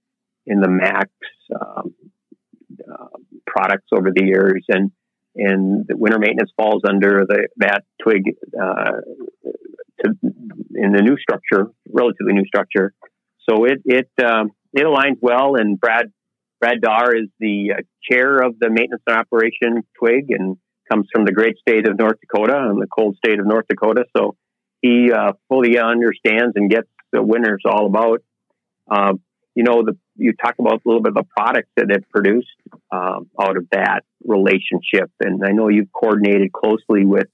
in 0.47 0.61
the 0.61 0.69
MAC's 0.69 1.11
um, 1.61 1.95
uh, 2.93 3.19
products 3.47 3.89
over 3.93 4.11
the 4.15 4.25
years, 4.25 4.65
and 4.69 4.91
and 5.35 5.85
the 5.87 5.97
winter 5.97 6.19
maintenance 6.19 6.51
falls 6.57 6.83
under 6.89 7.25
the 7.29 7.49
that 7.57 7.85
twig 8.03 8.23
uh, 8.61 8.93
to, 10.05 10.13
in 10.75 10.93
the 10.93 11.03
new 11.03 11.17
structure, 11.19 11.71
relatively 11.93 12.33
new 12.33 12.47
structure. 12.47 12.93
So 13.49 13.65
it 13.65 13.83
it 13.85 14.11
um, 14.25 14.53
it 14.73 14.85
aligns 14.85 15.19
well, 15.21 15.57
and 15.57 15.79
Brad 15.79 16.13
Brad 16.61 16.81
Darr 16.81 17.15
is 17.17 17.29
the 17.39 17.75
uh, 17.77 17.81
chair 18.11 18.39
of 18.39 18.59
the 18.59 18.71
maintenance 18.71 19.03
and 19.07 19.17
operation 19.17 19.83
twig, 19.99 20.27
and 20.31 20.57
comes 20.91 21.07
from 21.13 21.25
the 21.25 21.33
great 21.33 21.57
state 21.59 21.89
of 21.89 21.99
North 21.99 22.19
Dakota 22.21 22.57
and 22.57 22.81
the 22.81 22.87
cold 22.87 23.17
state 23.17 23.41
of 23.41 23.47
North 23.47 23.67
Dakota. 23.69 24.05
So 24.17 24.37
he 24.83 25.11
uh, 25.13 25.33
fully 25.49 25.79
understands 25.79 26.53
and 26.55 26.71
gets 26.71 26.89
the 27.13 27.23
winters 27.23 27.63
all 27.65 27.87
about. 27.87 28.23
Uh, 29.57 29.61
you 29.61 29.63
know, 29.65 29.83
the, 29.83 29.97
you 30.17 30.33
talk 30.35 30.55
about 30.59 30.75
a 30.75 30.81
little 30.85 31.03
bit 31.03 31.11
of 31.11 31.15
the 31.15 31.27
products 31.37 31.71
that 31.77 31.91
it 31.91 32.09
produced 32.11 32.49
um, 32.91 33.31
out 33.41 33.57
of 33.57 33.67
that 33.73 34.01
relationship. 34.25 35.11
And 35.21 35.43
I 35.45 35.53
know 35.53 35.69
you've 35.69 35.93
coordinated 35.93 36.53
closely 36.53 37.05
with 37.05 37.29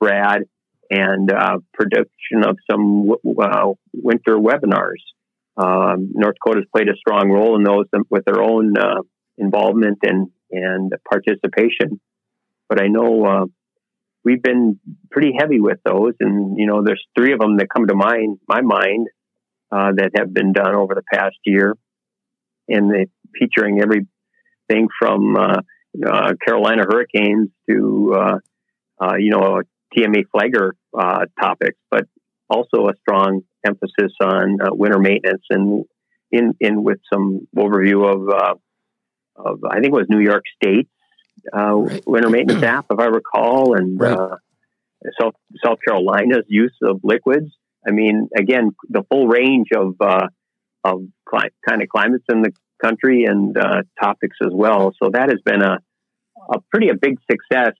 Brad 0.00 0.42
and 0.90 1.30
uh, 1.32 1.58
production 1.72 2.44
of 2.44 2.56
some 2.70 3.08
w- 3.22 3.76
winter 3.92 4.36
webinars. 4.36 5.02
Um, 5.56 6.12
North 6.14 6.36
Dakota's 6.42 6.66
played 6.74 6.88
a 6.88 6.96
strong 6.96 7.30
role 7.30 7.56
in 7.56 7.62
those 7.62 7.86
with 8.08 8.24
their 8.24 8.40
own 8.42 8.76
uh, 8.76 9.02
involvement 9.38 9.98
and, 10.02 10.30
and 10.50 10.92
participation 11.08 12.00
but 12.72 12.82
I 12.82 12.86
know 12.86 13.24
uh, 13.26 13.44
we've 14.24 14.42
been 14.42 14.80
pretty 15.10 15.32
heavy 15.38 15.60
with 15.60 15.76
those, 15.84 16.14
and 16.20 16.56
you 16.56 16.66
know, 16.66 16.82
there's 16.82 17.04
three 17.14 17.34
of 17.34 17.38
them 17.38 17.58
that 17.58 17.68
come 17.68 17.86
to 17.86 17.94
mind, 17.94 18.38
my 18.48 18.62
mind, 18.62 19.08
uh, 19.72 19.92
that 19.96 20.10
have 20.16 20.32
been 20.32 20.52
done 20.52 20.74
over 20.74 20.94
the 20.94 21.02
past 21.12 21.36
year, 21.44 21.74
and 22.68 22.92
they 22.92 23.06
featuring 23.38 23.80
everything 23.80 24.88
from 24.98 25.36
uh, 25.36 25.60
uh 26.06 26.32
Carolina 26.44 26.84
hurricanes 26.88 27.48
to 27.68 28.12
uh, 28.14 28.38
uh, 29.00 29.14
you 29.16 29.30
know 29.30 29.62
TMA 29.96 30.24
flagger 30.30 30.74
topics, 31.40 31.78
but 31.90 32.04
also 32.48 32.88
a 32.88 32.92
strong 33.00 33.42
emphasis 33.64 34.12
on 34.20 34.58
winter 34.72 34.98
maintenance 34.98 35.44
and 35.50 35.84
in 36.30 36.54
in 36.60 36.82
with 36.82 36.98
some 37.12 37.46
overview 37.56 38.04
of 38.04 38.58
of 39.36 39.60
I 39.68 39.74
think 39.76 39.86
it 39.86 39.92
was 39.92 40.06
New 40.08 40.20
York 40.20 40.44
State 40.62 40.88
uh, 41.54 41.74
right. 41.74 42.06
winter 42.06 42.30
maintenance 42.30 42.62
app, 42.62 42.86
if 42.90 42.98
I 42.98 43.06
recall, 43.06 43.74
and 43.76 44.00
right. 44.00 44.16
uh, 44.16 44.36
South 45.20 45.34
South 45.64 45.78
Carolina's 45.86 46.44
use 46.48 46.76
of 46.82 47.00
liquids. 47.02 47.52
I 47.86 47.90
mean, 47.90 48.28
again, 48.36 48.70
the 48.88 49.02
full 49.10 49.26
range 49.26 49.68
of 49.74 49.94
uh, 50.00 50.28
of 50.84 51.02
cli- 51.28 51.50
kind 51.68 51.82
of 51.82 51.88
climates 51.88 52.24
in 52.28 52.42
the 52.42 52.52
country 52.82 53.24
and 53.24 53.56
uh, 53.56 53.82
topics 54.00 54.36
as 54.42 54.50
well. 54.52 54.92
So 55.02 55.10
that 55.12 55.28
has 55.28 55.40
been 55.44 55.62
a 55.62 55.78
a 56.52 56.60
pretty 56.70 56.88
a 56.88 56.94
big 56.94 57.18
success, 57.30 57.74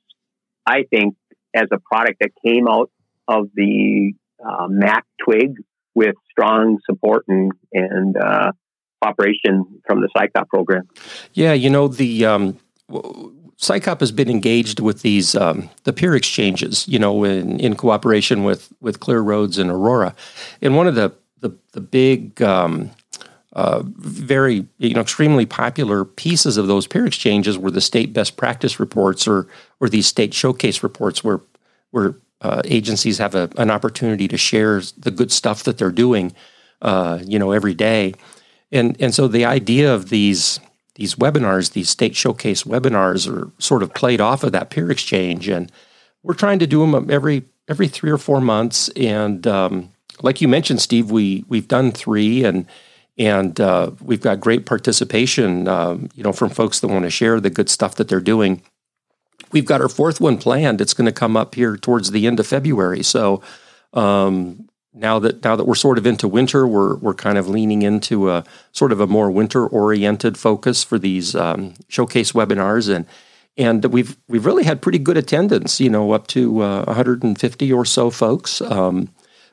I 0.66 0.84
think, 0.90 1.14
as 1.54 1.68
a 1.72 1.78
product 1.78 2.18
that 2.20 2.30
came 2.44 2.68
out 2.68 2.90
of 3.28 3.48
the 3.54 4.12
uh, 4.44 4.66
MAC 4.68 5.04
twig 5.24 5.54
with 5.94 6.14
strong 6.30 6.78
support 6.88 7.24
and 7.28 7.52
and 7.72 8.16
uh, 8.16 8.52
operation 9.02 9.80
from 9.86 10.00
the 10.00 10.08
SICOP 10.16 10.48
program. 10.48 10.88
Yeah, 11.32 11.52
you 11.52 11.70
know 11.70 11.88
the 11.88 12.24
um, 12.26 12.58
SICOP 13.62 14.00
has 14.00 14.10
been 14.10 14.28
engaged 14.28 14.80
with 14.80 15.02
these 15.02 15.36
um, 15.36 15.70
the 15.84 15.92
peer 15.92 16.16
exchanges, 16.16 16.86
you 16.88 16.98
know, 16.98 17.22
in, 17.22 17.60
in 17.60 17.76
cooperation 17.76 18.42
with 18.42 18.72
with 18.80 18.98
Clear 18.98 19.20
Roads 19.20 19.56
and 19.56 19.70
Aurora, 19.70 20.14
and 20.60 20.76
one 20.76 20.88
of 20.88 20.96
the 20.96 21.12
the, 21.40 21.56
the 21.70 21.80
big 21.80 22.42
um, 22.42 22.90
uh, 23.52 23.82
very 23.84 24.66
you 24.78 24.94
know 24.94 25.00
extremely 25.00 25.46
popular 25.46 26.04
pieces 26.04 26.56
of 26.56 26.66
those 26.66 26.88
peer 26.88 27.06
exchanges 27.06 27.56
were 27.56 27.70
the 27.70 27.80
state 27.80 28.12
best 28.12 28.36
practice 28.36 28.80
reports 28.80 29.28
or 29.28 29.46
or 29.78 29.88
these 29.88 30.08
state 30.08 30.34
showcase 30.34 30.82
reports 30.82 31.22
where 31.22 31.40
where 31.92 32.16
uh, 32.40 32.62
agencies 32.64 33.18
have 33.18 33.36
a, 33.36 33.48
an 33.58 33.70
opportunity 33.70 34.26
to 34.26 34.36
share 34.36 34.82
the 34.98 35.12
good 35.12 35.30
stuff 35.30 35.62
that 35.62 35.78
they're 35.78 35.92
doing, 35.92 36.34
uh, 36.80 37.20
you 37.24 37.38
know, 37.38 37.52
every 37.52 37.74
day, 37.74 38.12
and 38.72 39.00
and 39.00 39.14
so 39.14 39.28
the 39.28 39.44
idea 39.44 39.94
of 39.94 40.08
these 40.08 40.58
these 40.94 41.14
webinars, 41.14 41.72
these 41.72 41.90
state 41.90 42.14
showcase 42.14 42.64
webinars, 42.64 43.30
are 43.32 43.50
sort 43.58 43.82
of 43.82 43.94
played 43.94 44.20
off 44.20 44.44
of 44.44 44.52
that 44.52 44.70
peer 44.70 44.90
exchange, 44.90 45.48
and 45.48 45.72
we're 46.22 46.34
trying 46.34 46.58
to 46.58 46.66
do 46.66 46.80
them 46.80 47.10
every 47.10 47.44
every 47.68 47.88
three 47.88 48.10
or 48.10 48.18
four 48.18 48.40
months. 48.40 48.88
And 48.90 49.46
um, 49.46 49.90
like 50.20 50.40
you 50.40 50.48
mentioned, 50.48 50.80
Steve, 50.80 51.10
we 51.10 51.44
we've 51.48 51.68
done 51.68 51.92
three, 51.92 52.44
and 52.44 52.66
and 53.18 53.60
uh, 53.60 53.92
we've 54.00 54.20
got 54.20 54.40
great 54.40 54.66
participation, 54.66 55.68
um, 55.68 56.08
you 56.14 56.22
know, 56.22 56.32
from 56.32 56.50
folks 56.50 56.80
that 56.80 56.88
want 56.88 57.04
to 57.04 57.10
share 57.10 57.40
the 57.40 57.50
good 57.50 57.68
stuff 57.68 57.96
that 57.96 58.08
they're 58.08 58.20
doing. 58.20 58.62
We've 59.50 59.66
got 59.66 59.82
our 59.82 59.88
fourth 59.88 60.20
one 60.20 60.38
planned. 60.38 60.80
It's 60.80 60.94
going 60.94 61.06
to 61.06 61.12
come 61.12 61.36
up 61.36 61.54
here 61.54 61.76
towards 61.76 62.10
the 62.10 62.26
end 62.26 62.40
of 62.40 62.46
February. 62.46 63.02
So 63.02 63.42
um, 63.92 64.68
now 64.94 65.18
that 65.18 65.42
now 65.42 65.56
that 65.56 65.64
we're 65.64 65.74
sort 65.74 65.98
of 65.98 66.06
into 66.06 66.28
winter, 66.28 66.66
we're 66.66 66.96
we're 66.96 67.14
kind 67.14 67.38
of 67.38 67.48
leaning 67.48 67.82
into 67.82 68.30
a 68.30 68.44
sort 68.72 68.92
of 68.92 69.00
a 69.00 69.06
more 69.06 69.30
winter 69.30 69.66
oriented 69.66 70.36
focus 70.36 70.84
for 70.84 70.98
these 70.98 71.34
um, 71.34 71.74
showcase 71.88 72.32
webinars, 72.32 72.94
and 72.94 73.06
and 73.56 73.84
we've 73.86 74.16
we've 74.28 74.46
really 74.46 74.64
had 74.64 74.82
pretty 74.82 74.98
good 74.98 75.16
attendance. 75.16 75.80
You 75.80 75.90
know, 75.90 76.12
up 76.12 76.26
to 76.28 76.62
uh, 76.62 76.84
150 76.84 77.72
or 77.72 77.84
so 77.84 78.10
folks. 78.10 78.60
Um, 78.60 79.08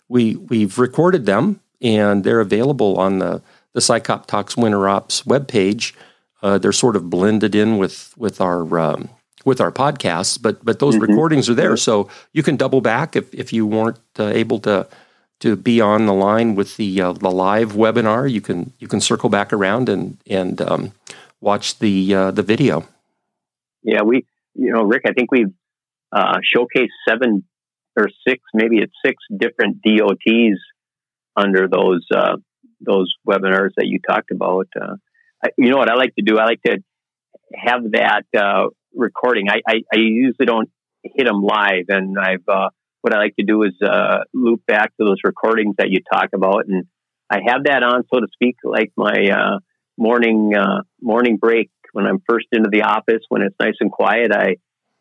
we 0.09 0.35
we've 0.35 0.77
recorded 0.77 1.25
them, 1.25 1.61
and 1.81 2.23
they're 2.23 2.41
available 2.41 2.97
on 2.97 3.19
the 3.19 3.41
the 3.73 3.79
SICOP 3.79 4.25
Talks 4.25 4.57
Winter 4.57 4.89
Ops 4.89 5.23
webpage. 5.23 5.93
Uh, 6.41 6.57
they're 6.57 6.71
sort 6.71 6.95
of 6.95 7.09
blended 7.09 7.55
in 7.55 7.77
with 7.77 8.13
with 8.17 8.41
our 8.41 8.77
um, 8.77 9.09
with 9.45 9.61
our 9.61 9.71
podcasts, 9.71 10.41
but 10.41 10.63
but 10.65 10.79
those 10.79 10.95
mm-hmm. 10.95 11.11
recordings 11.11 11.49
are 11.49 11.53
there, 11.53 11.77
so 11.77 12.09
you 12.33 12.43
can 12.43 12.57
double 12.57 12.81
back 12.81 13.15
if 13.15 13.33
if 13.33 13.53
you 13.53 13.65
weren't 13.65 13.99
uh, 14.17 14.25
able 14.25 14.59
to 14.59 14.87
to 15.39 15.55
be 15.55 15.79
on 15.79 16.05
the 16.05 16.13
line 16.13 16.55
with 16.55 16.77
the 16.77 17.01
uh, 17.01 17.13
the 17.13 17.31
live 17.31 17.73
webinar, 17.73 18.29
you 18.29 18.41
can 18.41 18.73
you 18.79 18.87
can 18.87 19.01
circle 19.01 19.29
back 19.29 19.53
around 19.53 19.89
and 19.89 20.17
and 20.27 20.61
um, 20.61 20.91
watch 21.41 21.79
the 21.79 22.13
uh, 22.13 22.31
the 22.31 22.43
video. 22.43 22.87
Yeah, 23.83 24.01
we 24.01 24.25
you 24.55 24.71
know 24.71 24.83
Rick, 24.83 25.03
I 25.05 25.13
think 25.13 25.31
we've 25.31 25.53
uh, 26.11 26.37
showcased 26.55 26.89
seven 27.07 27.43
or 27.95 28.09
six, 28.27 28.41
maybe 28.53 28.79
it's 28.79 28.93
six 29.05 29.23
different 29.35 29.81
DOTs 29.81 30.59
under 31.35 31.67
those 31.67 32.05
uh, 32.13 32.37
those 32.81 33.13
webinars 33.27 33.71
that 33.77 33.87
you 33.87 33.99
talked 33.99 34.31
about. 34.31 34.67
Uh, 34.79 34.95
I, 35.43 35.49
you 35.57 35.69
know 35.69 35.77
what 35.77 35.89
I 35.89 35.95
like 35.95 36.15
to 36.15 36.21
do? 36.21 36.37
I 36.37 36.45
like 36.45 36.61
to 36.63 36.83
have 37.53 37.91
that 37.91 38.25
uh, 38.37 38.67
recording. 38.93 39.49
I, 39.49 39.61
I, 39.67 39.81
I 39.93 39.97
usually 39.97 40.45
don't 40.45 40.69
hit 41.03 41.25
them 41.25 41.41
live, 41.41 41.85
and 41.89 42.17
I've 42.17 42.47
what 43.01 43.13
I 43.13 43.17
like 43.17 43.35
to 43.37 43.45
do 43.45 43.63
is 43.63 43.73
uh, 43.81 44.19
loop 44.33 44.65
back 44.65 44.95
to 44.97 45.05
those 45.05 45.19
recordings 45.23 45.75
that 45.77 45.89
you 45.89 45.99
talk 46.11 46.29
about, 46.33 46.65
and 46.67 46.85
I 47.29 47.39
have 47.47 47.65
that 47.65 47.83
on, 47.83 48.03
so 48.11 48.19
to 48.19 48.27
speak, 48.33 48.57
like 48.63 48.91
my 48.97 49.29
uh, 49.31 49.59
morning 49.97 50.53
uh, 50.55 50.81
morning 51.01 51.37
break 51.37 51.69
when 51.93 52.05
I'm 52.05 52.21
first 52.27 52.47
into 52.51 52.69
the 52.71 52.83
office 52.83 53.23
when 53.29 53.41
it's 53.41 53.55
nice 53.59 53.75
and 53.79 53.91
quiet. 53.91 54.31
I 54.33 54.55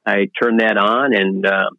I 0.07 0.29
turn 0.41 0.59
that 0.59 0.77
on, 0.77 1.15
and 1.15 1.47
uh, 1.47 1.71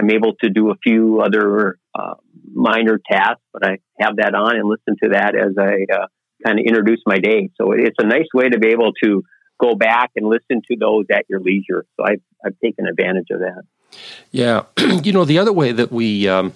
I'm 0.00 0.10
able 0.10 0.34
to 0.42 0.50
do 0.50 0.70
a 0.70 0.76
few 0.82 1.20
other 1.20 1.78
uh, 1.94 2.14
minor 2.52 2.98
tasks, 3.10 3.42
but 3.52 3.64
I 3.66 3.78
have 4.00 4.16
that 4.16 4.34
on 4.34 4.56
and 4.56 4.68
listen 4.68 4.96
to 5.02 5.10
that 5.10 5.34
as 5.36 5.56
I 5.58 5.86
uh, 5.92 6.06
kind 6.44 6.58
of 6.58 6.66
introduce 6.66 7.00
my 7.06 7.18
day. 7.18 7.50
So 7.60 7.72
it's 7.72 7.96
a 7.98 8.06
nice 8.06 8.26
way 8.34 8.48
to 8.48 8.58
be 8.58 8.68
able 8.68 8.92
to 9.02 9.22
go 9.60 9.74
back 9.74 10.10
and 10.16 10.26
listen 10.26 10.62
to 10.70 10.76
those 10.78 11.04
at 11.12 11.26
your 11.28 11.40
leisure. 11.40 11.84
So 11.96 12.04
I've, 12.04 12.22
I've 12.44 12.58
taken 12.62 12.86
advantage 12.86 13.28
of 13.30 13.40
that. 13.40 13.62
Yeah. 14.30 14.64
you 15.02 15.12
know, 15.12 15.24
the 15.24 15.38
other 15.38 15.52
way 15.52 15.72
that 15.72 15.92
we, 15.92 16.28
um, 16.28 16.52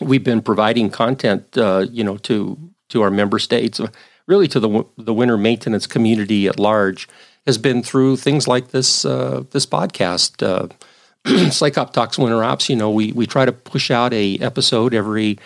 we've 0.00 0.24
been 0.24 0.42
providing 0.42 0.90
content, 0.90 1.56
uh, 1.56 1.86
you 1.90 2.04
know, 2.04 2.16
to, 2.18 2.58
to 2.88 3.02
our 3.02 3.10
member 3.10 3.38
states, 3.38 3.80
really 4.26 4.48
to 4.48 4.60
the, 4.60 4.84
the 4.96 5.14
winter 5.14 5.36
maintenance 5.36 5.86
community 5.86 6.46
at 6.46 6.58
large, 6.58 7.08
has 7.46 7.58
been 7.58 7.82
through 7.82 8.16
things 8.16 8.48
like 8.48 8.68
this, 8.68 9.04
uh, 9.04 9.44
this 9.50 9.66
podcast. 9.66 10.42
Uh, 10.42 10.68
SICOP 11.26 11.92
Talks 11.92 12.18
Winter 12.18 12.42
Ops, 12.42 12.68
you 12.68 12.76
know, 12.76 12.90
we, 12.90 13.12
we 13.12 13.26
try 13.26 13.44
to 13.44 13.52
push 13.52 13.90
out 13.90 14.12
a 14.12 14.36
episode 14.38 14.94
every, 14.94 15.38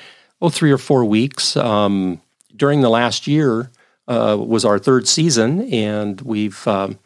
oh, 0.43 0.51
three 0.51 0.71
or 0.71 0.79
four 0.79 1.05
weeks. 1.05 1.57
Um, 1.57 2.21
during 2.57 2.83
the 2.83 2.91
last 2.91 3.27
year, 3.27 3.71
uh, 4.09 4.37
was 4.39 4.65
our 4.65 4.79
third 4.79 5.07
season, 5.07 5.63
and 5.73 6.21
we've 6.23 6.67
um, 6.67 6.99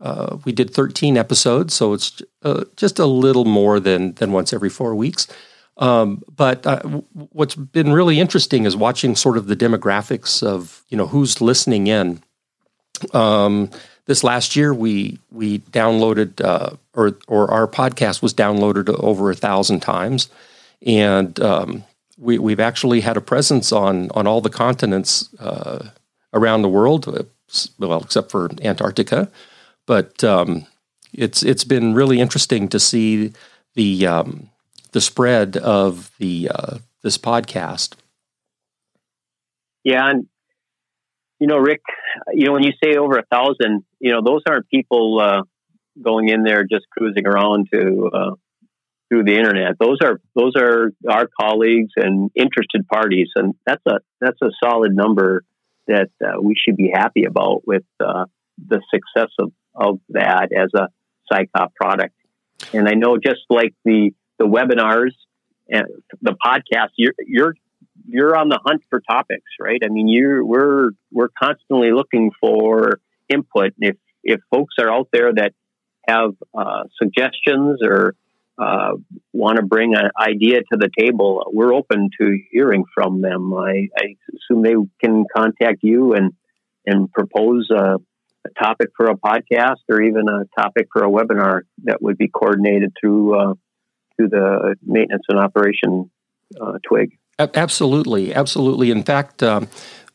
uh, 0.00 0.38
we 0.44 0.52
did 0.52 0.72
13 0.72 1.16
episodes, 1.16 1.74
so 1.74 1.92
it's 1.92 2.22
uh, 2.42 2.64
just 2.76 2.98
a 2.98 3.06
little 3.06 3.44
more 3.44 3.80
than 3.80 4.14
than 4.14 4.32
once 4.32 4.52
every 4.52 4.70
four 4.70 4.94
weeks. 4.94 5.26
Um, 5.78 6.22
but 6.34 6.66
uh, 6.66 6.80
what's 7.32 7.54
been 7.54 7.92
really 7.92 8.18
interesting 8.18 8.64
is 8.64 8.76
watching 8.76 9.14
sort 9.14 9.36
of 9.36 9.46
the 9.46 9.56
demographics 9.56 10.42
of 10.42 10.82
you 10.88 10.96
know 10.96 11.06
who's 11.06 11.40
listening 11.40 11.86
in. 11.86 12.22
Um, 13.12 13.70
this 14.06 14.24
last 14.24 14.56
year, 14.56 14.72
we 14.72 15.18
we 15.30 15.58
downloaded 15.58 16.44
uh, 16.44 16.76
or 16.94 17.16
or 17.26 17.50
our 17.50 17.66
podcast 17.66 18.22
was 18.22 18.34
downloaded 18.34 18.88
over 19.00 19.30
a 19.30 19.36
thousand 19.36 19.80
times, 19.80 20.28
and 20.84 21.38
um, 21.40 21.84
we, 22.16 22.38
we've 22.38 22.60
actually 22.60 23.00
had 23.00 23.16
a 23.16 23.20
presence 23.20 23.72
on 23.72 24.10
on 24.12 24.26
all 24.26 24.40
the 24.40 24.50
continents 24.50 25.28
uh, 25.38 25.90
around 26.32 26.62
the 26.62 26.68
world, 26.68 27.06
uh, 27.06 27.22
well, 27.78 28.02
except 28.02 28.30
for 28.30 28.50
Antarctica. 28.62 29.30
But 29.88 30.22
um, 30.22 30.66
it's 31.14 31.42
it's 31.42 31.64
been 31.64 31.94
really 31.94 32.20
interesting 32.20 32.68
to 32.68 32.78
see 32.78 33.32
the 33.74 34.06
um, 34.06 34.50
the 34.92 35.00
spread 35.00 35.56
of 35.56 36.12
the 36.18 36.50
uh, 36.54 36.78
this 37.02 37.16
podcast. 37.16 37.94
Yeah, 39.84 40.10
and 40.10 40.28
you 41.40 41.46
know, 41.46 41.56
Rick, 41.56 41.80
you 42.34 42.44
know, 42.44 42.52
when 42.52 42.64
you 42.64 42.72
say 42.84 42.96
over 42.96 43.16
a 43.16 43.24
thousand, 43.32 43.84
you 43.98 44.12
know, 44.12 44.20
those 44.22 44.42
aren't 44.46 44.68
people 44.68 45.20
uh, 45.20 45.42
going 46.02 46.28
in 46.28 46.42
there 46.42 46.64
just 46.70 46.84
cruising 46.90 47.26
around 47.26 47.68
to 47.72 48.10
uh, 48.12 48.30
through 49.08 49.24
the 49.24 49.38
internet. 49.38 49.76
Those 49.80 49.98
are 50.02 50.20
those 50.36 50.52
are 50.54 50.92
our 51.08 51.28
colleagues 51.40 51.92
and 51.96 52.30
interested 52.34 52.86
parties, 52.92 53.28
and 53.36 53.54
that's 53.64 53.86
a 53.86 54.00
that's 54.20 54.42
a 54.42 54.50
solid 54.62 54.94
number 54.94 55.44
that 55.86 56.10
uh, 56.22 56.40
we 56.42 56.54
should 56.54 56.76
be 56.76 56.90
happy 56.92 57.24
about 57.24 57.66
with 57.66 57.84
uh, 57.98 58.26
the 58.58 58.82
success 58.92 59.30
of, 59.38 59.52
of 59.78 60.00
that 60.10 60.50
as 60.52 60.70
a 60.74 60.88
SICOP 61.32 61.74
product. 61.74 62.14
And 62.72 62.88
I 62.88 62.94
know 62.94 63.16
just 63.16 63.42
like 63.48 63.74
the, 63.84 64.10
the 64.38 64.46
webinars 64.46 65.12
and 65.68 65.86
the 66.20 66.34
podcast, 66.44 66.90
you're, 66.96 67.14
you're, 67.26 67.54
you're 68.06 68.36
on 68.36 68.48
the 68.48 68.58
hunt 68.64 68.82
for 68.90 69.00
topics, 69.00 69.50
right? 69.60 69.80
I 69.84 69.88
mean, 69.88 70.08
you 70.08 70.44
we're, 70.44 70.90
we're 71.12 71.28
constantly 71.40 71.92
looking 71.92 72.30
for 72.40 73.00
input. 73.28 73.74
If, 73.78 73.96
if 74.24 74.40
folks 74.50 74.74
are 74.80 74.90
out 74.90 75.08
there 75.12 75.32
that 75.32 75.52
have 76.08 76.32
uh, 76.56 76.84
suggestions 77.00 77.80
or 77.82 78.14
uh, 78.58 78.94
want 79.32 79.56
to 79.56 79.62
bring 79.64 79.94
an 79.94 80.10
idea 80.20 80.60
to 80.60 80.78
the 80.78 80.90
table, 80.98 81.44
we're 81.52 81.72
open 81.72 82.10
to 82.20 82.38
hearing 82.50 82.84
from 82.92 83.20
them. 83.20 83.54
I, 83.54 83.88
I 83.96 84.16
assume 84.34 84.62
they 84.62 84.74
can 85.00 85.24
contact 85.34 85.78
you 85.82 86.14
and 86.14 86.32
and 86.86 87.12
propose 87.12 87.70
a, 87.70 87.98
a, 88.48 88.62
topic 88.64 88.90
for 88.96 89.06
a 89.06 89.14
podcast 89.16 89.76
or 89.88 90.02
even 90.02 90.28
a 90.28 90.60
topic 90.60 90.88
for 90.92 91.04
a 91.04 91.08
webinar 91.08 91.62
that 91.84 92.02
would 92.02 92.18
be 92.18 92.28
coordinated 92.28 92.92
through 93.00 93.38
uh, 93.38 93.54
through 94.16 94.28
the 94.28 94.76
maintenance 94.82 95.24
and 95.28 95.38
operation 95.38 96.10
uh, 96.60 96.78
twig. 96.86 97.18
Absolutely, 97.38 98.34
absolutely. 98.34 98.90
In 98.90 99.02
fact. 99.02 99.42
Um, 99.42 99.68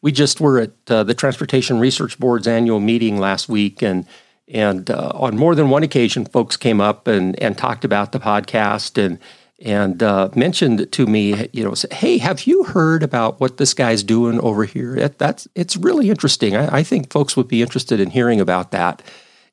we 0.03 0.11
just 0.11 0.41
were 0.41 0.59
at 0.59 0.71
uh, 0.89 1.03
the 1.03 1.13
Transportation 1.13 1.79
Research 1.79 2.19
Board's 2.19 2.45
annual 2.45 2.81
meeting 2.81 3.19
last 3.19 3.47
week, 3.47 3.81
and 3.81 4.05
and 4.47 4.89
uh, 4.91 5.13
on 5.15 5.37
more 5.37 5.55
than 5.55 5.69
one 5.69 5.83
occasion, 5.83 6.25
folks 6.25 6.57
came 6.57 6.81
up 6.81 7.07
and, 7.07 7.41
and 7.41 7.57
talked 7.57 7.85
about 7.85 8.11
the 8.11 8.19
podcast 8.19 9.03
and 9.03 9.17
and 9.61 10.01
uh, 10.01 10.29
mentioned 10.35 10.91
to 10.91 11.05
me, 11.05 11.47
you 11.53 11.63
know, 11.63 11.73
say, 11.73 11.87
hey, 11.91 12.17
have 12.17 12.43
you 12.43 12.63
heard 12.63 13.03
about 13.03 13.39
what 13.39 13.57
this 13.57 13.73
guy's 13.73 14.03
doing 14.03 14.39
over 14.41 14.65
here? 14.65 14.95
It, 14.95 15.17
that's 15.17 15.47
it's 15.55 15.77
really 15.77 16.09
interesting. 16.09 16.55
I, 16.55 16.77
I, 16.77 16.83
think 16.83 17.11
folks 17.11 17.37
would 17.37 17.47
be 17.47 17.61
interested 17.61 17.99
in 17.99 18.09
hearing 18.09 18.41
about 18.41 18.71
that. 18.71 19.01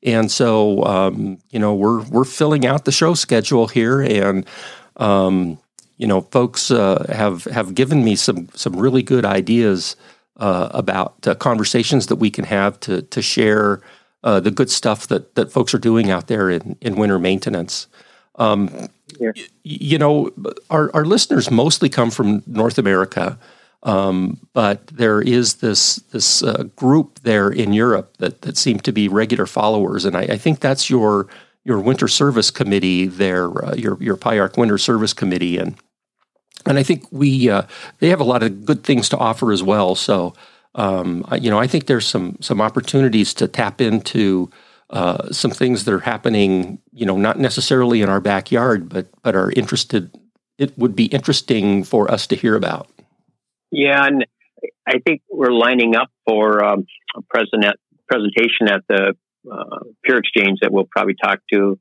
And 0.02 0.30
so, 0.30 0.82
um, 0.84 1.38
you 1.50 1.58
know, 1.58 1.74
we're 1.74 2.02
we're 2.04 2.24
filling 2.24 2.66
out 2.66 2.86
the 2.86 2.92
show 2.92 3.14
schedule 3.14 3.68
here, 3.68 4.00
and 4.00 4.46
um, 4.96 5.58
you 5.98 6.06
know, 6.06 6.22
folks 6.22 6.70
uh, 6.70 7.04
have 7.14 7.44
have 7.44 7.74
given 7.74 8.02
me 8.02 8.16
some 8.16 8.48
some 8.54 8.74
really 8.76 9.02
good 9.02 9.26
ideas 9.26 9.96
uh, 10.38 10.70
about 10.72 11.26
uh, 11.26 11.34
conversations 11.34 12.06
that 12.06 12.16
we 12.16 12.30
can 12.30 12.46
have 12.46 12.80
to 12.80 13.02
to 13.02 13.20
share 13.20 13.82
uh, 14.24 14.40
the 14.40 14.50
good 14.50 14.70
stuff 14.70 15.06
that 15.08 15.34
that 15.34 15.52
folks 15.52 15.74
are 15.74 15.78
doing 15.78 16.10
out 16.10 16.26
there 16.28 16.48
in, 16.48 16.76
in 16.80 16.96
winter 16.96 17.18
maintenance. 17.18 17.86
Um, 18.36 18.88
you 19.62 19.99
know, 19.99 20.31
our, 20.68 20.90
our 20.94 21.05
listeners 21.05 21.51
mostly 21.51 21.88
come 21.88 22.11
from 22.11 22.42
North 22.46 22.79
America, 22.79 23.38
um, 23.83 24.38
but 24.53 24.87
there 24.88 25.20
is 25.23 25.55
this 25.57 25.96
this 26.12 26.42
uh, 26.42 26.64
group 26.77 27.20
there 27.23 27.51
in 27.51 27.73
Europe 27.73 28.16
that 28.18 28.42
that 28.42 28.57
seem 28.57 28.81
to 28.81 28.92
be 28.92 29.09
regular 29.09 29.46
followers, 29.46 30.05
and 30.05 30.16
I, 30.16 30.23
I 30.23 30.38
think 30.38 30.61
that's 30.61 30.90
your 30.90 31.29
your 31.64 31.81
winter 31.81 32.09
service 32.09 32.51
committee 32.51 33.07
there, 33.07 33.46
uh, 33.64 33.75
your 33.75 33.96
your 34.03 34.16
PIARC 34.16 34.57
winter 34.57 34.79
service 34.79 35.12
committee, 35.12 35.59
and 35.59 35.77
and 36.66 36.79
I 36.79 36.83
think 36.83 37.05
we 37.11 37.49
uh, 37.49 37.62
they 37.99 38.09
have 38.09 38.20
a 38.20 38.25
lot 38.25 38.42
of 38.42 38.64
good 38.64 38.85
things 38.85 39.09
to 39.11 39.16
offer 39.16 39.53
as 39.53 39.62
well. 39.62 39.94
So 39.94 40.35
um, 40.75 41.25
you 41.40 41.51
know, 41.51 41.59
I 41.59 41.66
think 41.66 41.87
there's 41.87 42.07
some 42.07 42.37
some 42.40 42.61
opportunities 42.61 43.35
to 43.35 43.49
tap 43.49 43.81
into 43.81 44.51
uh, 44.90 45.33
some 45.33 45.50
things 45.50 45.85
that 45.85 45.94
are 45.94 46.00
happening. 46.00 46.81
You 46.92 47.07
know, 47.07 47.16
not 47.16 47.38
necessarily 47.38 48.03
in 48.03 48.09
our 48.09 48.20
backyard, 48.20 48.88
but 48.88 49.09
but 49.22 49.35
are 49.35 49.50
interested. 49.53 50.16
It 50.59 50.76
would 50.76 50.94
be 50.94 51.07
interesting 51.07 51.85
for 51.85 52.11
us 52.11 52.26
to 52.29 52.37
hear 52.37 52.55
about. 52.55 52.88
Yeah, 53.70 54.05
and 54.05 54.26
I 54.87 54.98
think 55.07 55.22
we're 55.31 55.53
lining 55.53 55.94
up 55.94 56.11
for 56.26 56.62
um, 56.64 56.87
a 57.16 57.22
present, 57.22 57.64
presentation 58.09 58.68
at 58.68 58.83
the 58.88 59.14
uh, 59.50 59.79
Peer 60.05 60.18
Exchange 60.18 60.59
that 60.61 60.72
we'll 60.72 60.88
probably 60.90 61.14
talk 61.22 61.40
to 61.53 61.79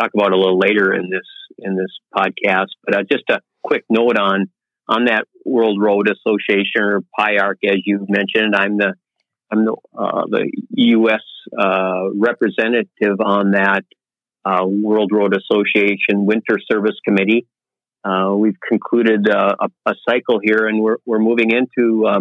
talk 0.00 0.10
about 0.14 0.32
a 0.32 0.36
little 0.36 0.58
later 0.58 0.92
in 0.92 1.10
this 1.10 1.26
in 1.58 1.76
this 1.76 1.98
podcast. 2.14 2.68
But 2.84 2.96
uh, 2.96 3.02
just 3.10 3.24
a 3.30 3.40
quick 3.62 3.84
note 3.90 4.16
on 4.18 4.46
on 4.88 5.06
that 5.06 5.26
World 5.44 5.80
Road 5.80 6.08
Association 6.08 6.82
or 6.82 7.00
PIARC, 7.18 7.56
as 7.66 7.78
you 7.84 8.06
mentioned. 8.08 8.54
I'm 8.54 8.78
the 8.78 8.94
I'm 9.54 9.64
the, 9.64 9.76
uh, 9.96 10.22
the 10.28 10.50
U.S. 10.70 11.22
Uh, 11.56 12.10
representative 12.14 13.20
on 13.24 13.52
that 13.52 13.84
uh, 14.44 14.64
World 14.66 15.10
Road 15.12 15.34
Association 15.36 16.26
Winter 16.26 16.58
Service 16.70 16.96
Committee. 17.04 17.46
Uh, 18.04 18.34
we've 18.36 18.58
concluded 18.68 19.28
uh, 19.30 19.54
a, 19.60 19.90
a, 19.90 19.94
cycle 20.06 20.38
here, 20.42 20.66
and 20.66 20.80
we're 20.80 20.96
we're 21.06 21.20
moving 21.20 21.50
into 21.52 22.06
uh, 22.06 22.20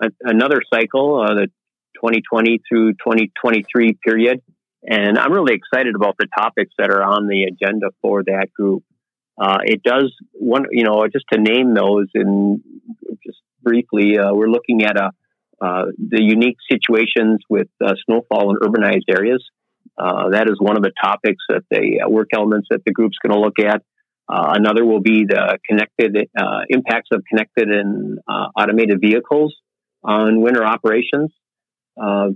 a, 0.00 0.08
another 0.22 0.62
cycle, 0.72 1.18
the 1.26 1.48
2020 1.96 2.60
through 2.68 2.92
2023 2.92 3.98
period. 4.02 4.40
And 4.84 5.18
I'm 5.18 5.32
really 5.32 5.54
excited 5.54 5.94
about 5.94 6.16
the 6.18 6.26
topics 6.36 6.72
that 6.78 6.90
are 6.90 7.02
on 7.02 7.28
the 7.28 7.44
agenda 7.44 7.90
for 8.00 8.22
that 8.24 8.48
group. 8.56 8.82
It 9.64 9.82
does 9.82 10.12
one, 10.32 10.66
you 10.70 10.84
know, 10.84 11.06
just 11.12 11.26
to 11.32 11.38
name 11.38 11.74
those 11.74 12.06
and 12.14 12.62
just 13.24 13.38
briefly, 13.62 14.16
we're 14.16 14.48
looking 14.48 14.84
at 14.84 14.96
a, 14.96 15.10
uh, 15.62 15.84
the 15.96 16.22
unique 16.22 16.56
situations 16.70 17.40
with 17.48 17.68
uh, 17.84 17.94
snowfall 18.04 18.50
in 18.50 18.56
urbanized 18.56 19.08
areas. 19.08 19.44
Uh, 19.96 20.30
that 20.30 20.48
is 20.48 20.56
one 20.58 20.76
of 20.76 20.82
the 20.82 20.92
topics 21.02 21.44
that 21.48 21.62
the 21.70 22.02
uh, 22.04 22.08
work 22.08 22.28
elements 22.34 22.68
that 22.70 22.82
the 22.84 22.92
group's 22.92 23.16
going 23.24 23.32
to 23.32 23.40
look 23.40 23.58
at. 23.58 23.82
another 24.28 24.84
will 24.84 25.00
be 25.00 25.24
the 25.24 25.58
connected 25.68 26.16
impacts 26.68 27.10
of 27.12 27.22
connected 27.28 27.68
and 27.68 28.18
automated 28.56 29.00
vehicles 29.00 29.54
on 30.02 30.40
winter 30.40 30.64
operations. 30.64 31.30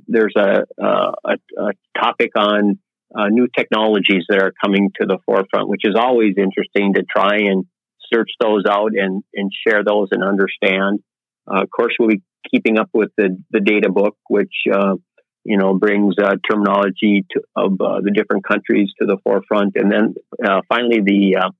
there's 0.06 0.34
a, 0.36 0.62
a, 0.78 1.36
a, 1.58 1.72
topic 1.98 2.30
on 2.36 2.78
uh, 3.14 3.28
new 3.28 3.48
technologies 3.56 4.24
that 4.28 4.42
are 4.42 4.52
coming 4.62 4.90
to 5.00 5.06
the 5.06 5.18
forefront, 5.26 5.68
which 5.68 5.82
is 5.84 5.94
always 5.96 6.34
interesting 6.36 6.94
to 6.94 7.02
try 7.04 7.36
and 7.36 7.64
search 8.12 8.30
those 8.40 8.64
out 8.68 8.92
and, 8.94 9.22
and 9.34 9.50
share 9.66 9.82
those 9.84 10.08
and 10.10 10.22
understand. 10.22 11.00
Uh, 11.48 11.62
of 11.62 11.70
course, 11.70 11.94
we'll 11.98 12.08
be 12.08 12.22
keeping 12.50 12.78
up 12.78 12.90
with 12.92 13.10
the, 13.16 13.42
the 13.50 13.60
data 13.60 13.88
book, 13.90 14.16
which 14.28 14.52
uh, 14.72 14.96
you 15.44 15.56
know 15.56 15.74
brings 15.74 16.14
uh, 16.22 16.36
terminology 16.50 17.24
to, 17.30 17.40
of 17.54 17.80
uh, 17.80 18.00
the 18.02 18.10
different 18.10 18.44
countries 18.46 18.90
to 19.00 19.06
the 19.06 19.16
forefront, 19.24 19.76
and 19.76 19.90
then 19.90 20.14
uh, 20.44 20.60
finally 20.68 21.00
the 21.00 21.50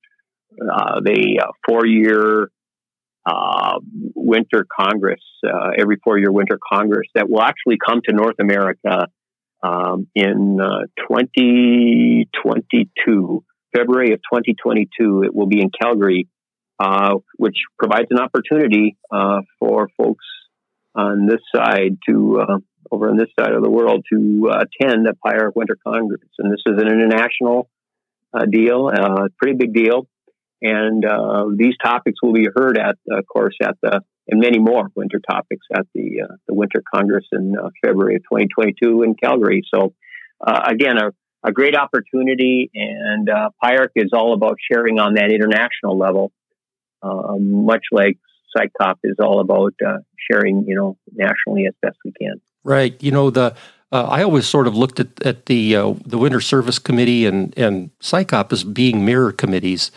the 0.59 1.55
four 1.67 1.87
year 1.87 2.51
winter 4.15 4.67
congress, 4.79 5.23
every 5.79 5.97
four 6.03 6.19
year 6.19 6.33
winter 6.33 6.59
congress 6.73 7.07
that 7.15 7.29
will 7.29 7.43
actually 7.43 7.77
come 7.85 8.01
to 8.05 8.13
North 8.13 8.37
America 8.41 9.09
um, 9.63 10.07
in 10.15 10.59
2022. 11.09 13.45
February 13.77 14.13
of 14.13 14.21
2022, 14.21 15.25
it 15.25 15.35
will 15.35 15.47
be 15.47 15.61
in 15.61 15.71
Calgary, 15.71 16.29
uh, 16.79 17.17
which 17.37 17.57
provides 17.79 18.07
an 18.11 18.19
opportunity 18.19 18.97
uh, 19.11 19.41
for 19.59 19.89
folks 19.97 20.25
on 20.97 21.27
this 21.27 21.41
side 21.55 21.99
to 22.09 22.41
uh, 22.41 22.59
over 22.91 23.11
on 23.11 23.17
this 23.17 23.29
side 23.39 23.53
of 23.53 23.63
the 23.63 23.71
world 23.71 24.05
to 24.13 24.49
uh, 24.51 24.63
attend 24.63 25.07
the 25.07 25.15
PIARC 25.25 25.55
Winter 25.55 25.77
Congress. 25.85 26.29
And 26.39 26.53
this 26.53 26.63
is 26.67 26.81
an 26.81 26.89
international 26.89 27.69
uh, 28.33 28.47
deal, 28.47 28.91
uh, 28.93 29.29
pretty 29.39 29.57
big 29.57 29.75
deal. 29.75 30.09
And 30.63 31.05
these 31.59 31.75
topics 31.83 32.23
will 32.23 32.33
be 32.33 32.49
heard 32.55 32.79
at, 32.79 32.97
of 33.11 33.25
course, 33.27 33.57
at 33.63 33.77
the 33.83 34.01
and 34.29 34.41
many 34.41 34.59
more 34.59 34.89
winter 34.97 35.21
topics 35.21 35.67
at 35.73 35.87
the 35.95 36.27
the 36.49 36.55
Winter 36.55 36.83
Congress 36.93 37.27
in 37.31 37.55
February 37.85 38.17
of 38.17 38.23
2022 38.23 39.03
in 39.03 39.15
Calgary. 39.15 39.63
So 39.73 39.93
again, 40.41 40.97
a 40.99 41.11
a 41.47 41.53
great 41.53 41.77
opportunity, 41.77 42.71
and 42.75 43.31
uh, 43.31 43.51
PIARC 43.63 43.91
is 43.95 44.11
all 44.13 44.35
about 44.35 44.57
sharing 44.71 44.99
on 44.99 45.15
that 45.15 45.31
international 45.31 45.97
level, 45.97 46.33
um, 47.03 47.65
much 47.65 47.85
like 47.93 48.19
SICOP 48.57 48.97
is 49.05 49.17
all 49.21 49.41
about 49.41 49.75
uh, 49.87 49.99
sharing, 50.17 50.65
you 50.67 50.75
know, 50.75 50.97
nationally 51.13 51.67
as 51.67 51.75
best 51.83 51.99
we 52.05 52.13
can. 52.13 52.41
Right. 52.65 53.01
You 53.03 53.11
know, 53.11 53.31
the 53.31 53.55
uh, 53.93 54.05
I 54.05 54.23
always 54.23 54.47
sort 54.47 54.67
of 54.67 54.77
looked 54.77 54.99
at, 54.99 55.23
at 55.25 55.47
the 55.47 55.77
uh, 55.77 55.95
the 56.05 56.19
Winter 56.19 56.41
Service 56.41 56.79
Committee 56.79 57.27
and 57.27 57.57
and 57.57 57.91
SICOP 58.01 58.53
as 58.53 58.65
being 58.65 59.05
mirror 59.05 59.33
committees, 59.33 59.93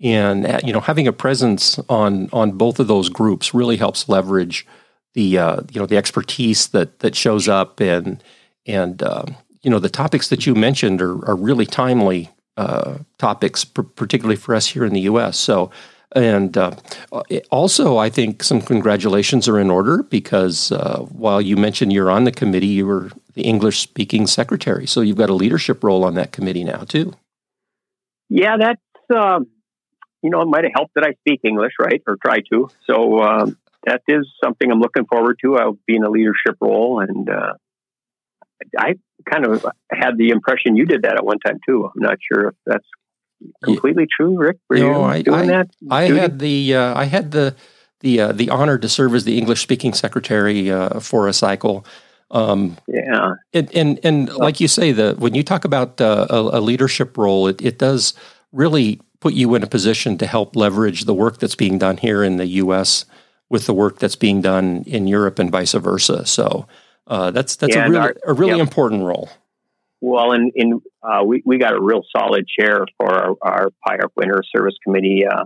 and 0.00 0.46
uh, 0.46 0.60
you 0.64 0.72
know 0.72 0.80
having 0.80 1.08
a 1.08 1.12
presence 1.12 1.78
on 1.88 2.28
on 2.32 2.52
both 2.52 2.78
of 2.78 2.86
those 2.86 3.08
groups 3.08 3.52
really 3.52 3.76
helps 3.76 4.08
leverage 4.08 4.66
the 5.14 5.38
uh, 5.38 5.62
you 5.72 5.80
know 5.80 5.86
the 5.86 5.96
expertise 5.96 6.68
that 6.68 7.00
that 7.00 7.16
shows 7.16 7.48
up 7.48 7.80
and 7.80 8.22
and 8.66 9.02
um, 9.02 9.36
you 9.62 9.70
know 9.70 9.80
the 9.80 9.90
topics 9.90 10.28
that 10.28 10.46
you 10.46 10.54
mentioned 10.54 11.02
are 11.02 11.28
are 11.28 11.36
really 11.36 11.66
timely 11.66 12.30
uh, 12.56 12.98
topics, 13.18 13.64
particularly 13.64 14.36
for 14.36 14.54
us 14.54 14.68
here 14.68 14.84
in 14.84 14.92
the 14.92 15.00
U.S. 15.02 15.36
So 15.38 15.70
and 16.14 16.56
uh, 16.56 16.72
also, 17.50 17.96
I 17.96 18.10
think 18.10 18.42
some 18.42 18.60
congratulations 18.60 19.48
are 19.48 19.58
in 19.58 19.70
order 19.70 20.02
because 20.02 20.72
uh, 20.72 21.00
while 21.10 21.40
you 21.40 21.56
mentioned 21.56 21.92
you're 21.92 22.10
on 22.10 22.24
the 22.24 22.32
committee, 22.32 22.66
you 22.66 22.86
were 22.86 23.10
the 23.34 23.42
English 23.42 23.80
speaking 23.80 24.26
secretary. 24.26 24.86
So 24.86 25.00
you've 25.00 25.16
got 25.16 25.30
a 25.30 25.34
leadership 25.34 25.82
role 25.82 26.04
on 26.04 26.14
that 26.14 26.32
committee 26.32 26.64
now, 26.64 26.84
too. 26.84 27.14
Yeah, 28.28 28.56
that's, 28.58 28.80
um, 29.14 29.46
you 30.22 30.30
know, 30.30 30.42
it 30.42 30.46
might 30.46 30.64
have 30.64 30.72
helped 30.74 30.94
that 30.94 31.04
I 31.04 31.14
speak 31.20 31.40
English, 31.44 31.72
right? 31.78 32.02
Or 32.06 32.16
try 32.24 32.40
to. 32.52 32.68
So 32.86 33.20
um, 33.20 33.58
that 33.84 34.02
is 34.08 34.26
something 34.42 34.70
I'm 34.70 34.80
looking 34.80 35.06
forward 35.06 35.38
to. 35.44 35.56
I'll 35.56 35.78
be 35.86 35.96
in 35.96 36.04
a 36.04 36.10
leadership 36.10 36.56
role. 36.60 37.00
And 37.00 37.28
uh, 37.28 37.54
I 38.78 38.94
kind 39.30 39.46
of 39.46 39.66
had 39.90 40.16
the 40.16 40.30
impression 40.30 40.76
you 40.76 40.86
did 40.86 41.02
that 41.02 41.16
at 41.16 41.24
one 41.24 41.38
time, 41.38 41.58
too. 41.66 41.84
I'm 41.84 42.02
not 42.02 42.18
sure 42.32 42.48
if 42.48 42.54
that's 42.66 42.86
completely 43.62 44.06
true, 44.06 44.38
Rick? 44.38 44.58
Were 44.68 44.76
no, 44.76 45.00
you 45.00 45.02
I, 45.02 45.22
doing 45.22 45.40
I, 45.40 45.46
that? 45.46 45.70
I 45.90 46.02
had 46.04 46.38
the 46.38 46.74
uh, 46.74 46.98
I 46.98 47.04
had 47.04 47.30
the 47.30 47.54
the 48.00 48.20
uh, 48.20 48.32
the 48.32 48.50
honor 48.50 48.78
to 48.78 48.88
serve 48.88 49.14
as 49.14 49.24
the 49.24 49.38
English 49.38 49.62
speaking 49.62 49.94
secretary 49.94 50.70
uh, 50.70 51.00
for 51.00 51.28
a 51.28 51.32
cycle. 51.32 51.86
Um, 52.30 52.76
yeah, 52.88 53.34
and 53.52 53.74
and, 53.74 54.00
and 54.02 54.32
like 54.34 54.60
you 54.60 54.68
say, 54.68 54.92
the 54.92 55.14
when 55.18 55.34
you 55.34 55.42
talk 55.42 55.64
about 55.64 56.00
uh, 56.00 56.26
a, 56.30 56.58
a, 56.58 56.60
leadership 56.60 57.16
role, 57.18 57.46
it, 57.46 57.60
it 57.60 57.78
does 57.78 58.14
really 58.52 59.00
put 59.20 59.34
you 59.34 59.54
in 59.54 59.62
a 59.62 59.66
position 59.66 60.18
to 60.18 60.26
help 60.26 60.56
leverage 60.56 61.04
the 61.04 61.14
work 61.14 61.38
that's 61.38 61.54
being 61.54 61.78
done 61.78 61.96
here 61.96 62.24
in 62.24 62.38
the 62.38 62.46
U.S. 62.46 63.04
with 63.50 63.66
the 63.66 63.74
work 63.74 63.98
that's 63.98 64.16
being 64.16 64.40
done 64.40 64.82
in 64.86 65.06
Europe 65.06 65.38
and 65.38 65.50
vice 65.50 65.72
versa. 65.72 66.26
So 66.26 66.66
uh, 67.06 67.30
that's 67.30 67.56
that's 67.56 67.76
yeah, 67.76 67.86
a 67.86 67.90
really 67.90 68.00
our, 68.00 68.16
a 68.26 68.32
really 68.32 68.56
yeah. 68.56 68.62
important 68.62 69.04
role. 69.04 69.28
Well, 70.04 70.32
in, 70.32 70.50
in 70.56 70.80
uh, 71.00 71.22
we, 71.24 71.44
we 71.46 71.58
got 71.58 71.74
a 71.74 71.80
real 71.80 72.02
solid 72.14 72.44
chair 72.48 72.84
for 72.98 73.08
our, 73.08 73.36
our 73.40 73.68
PIARC 73.86 74.08
Winter 74.16 74.42
Service 74.54 74.74
Committee, 74.82 75.22
uh, 75.24 75.44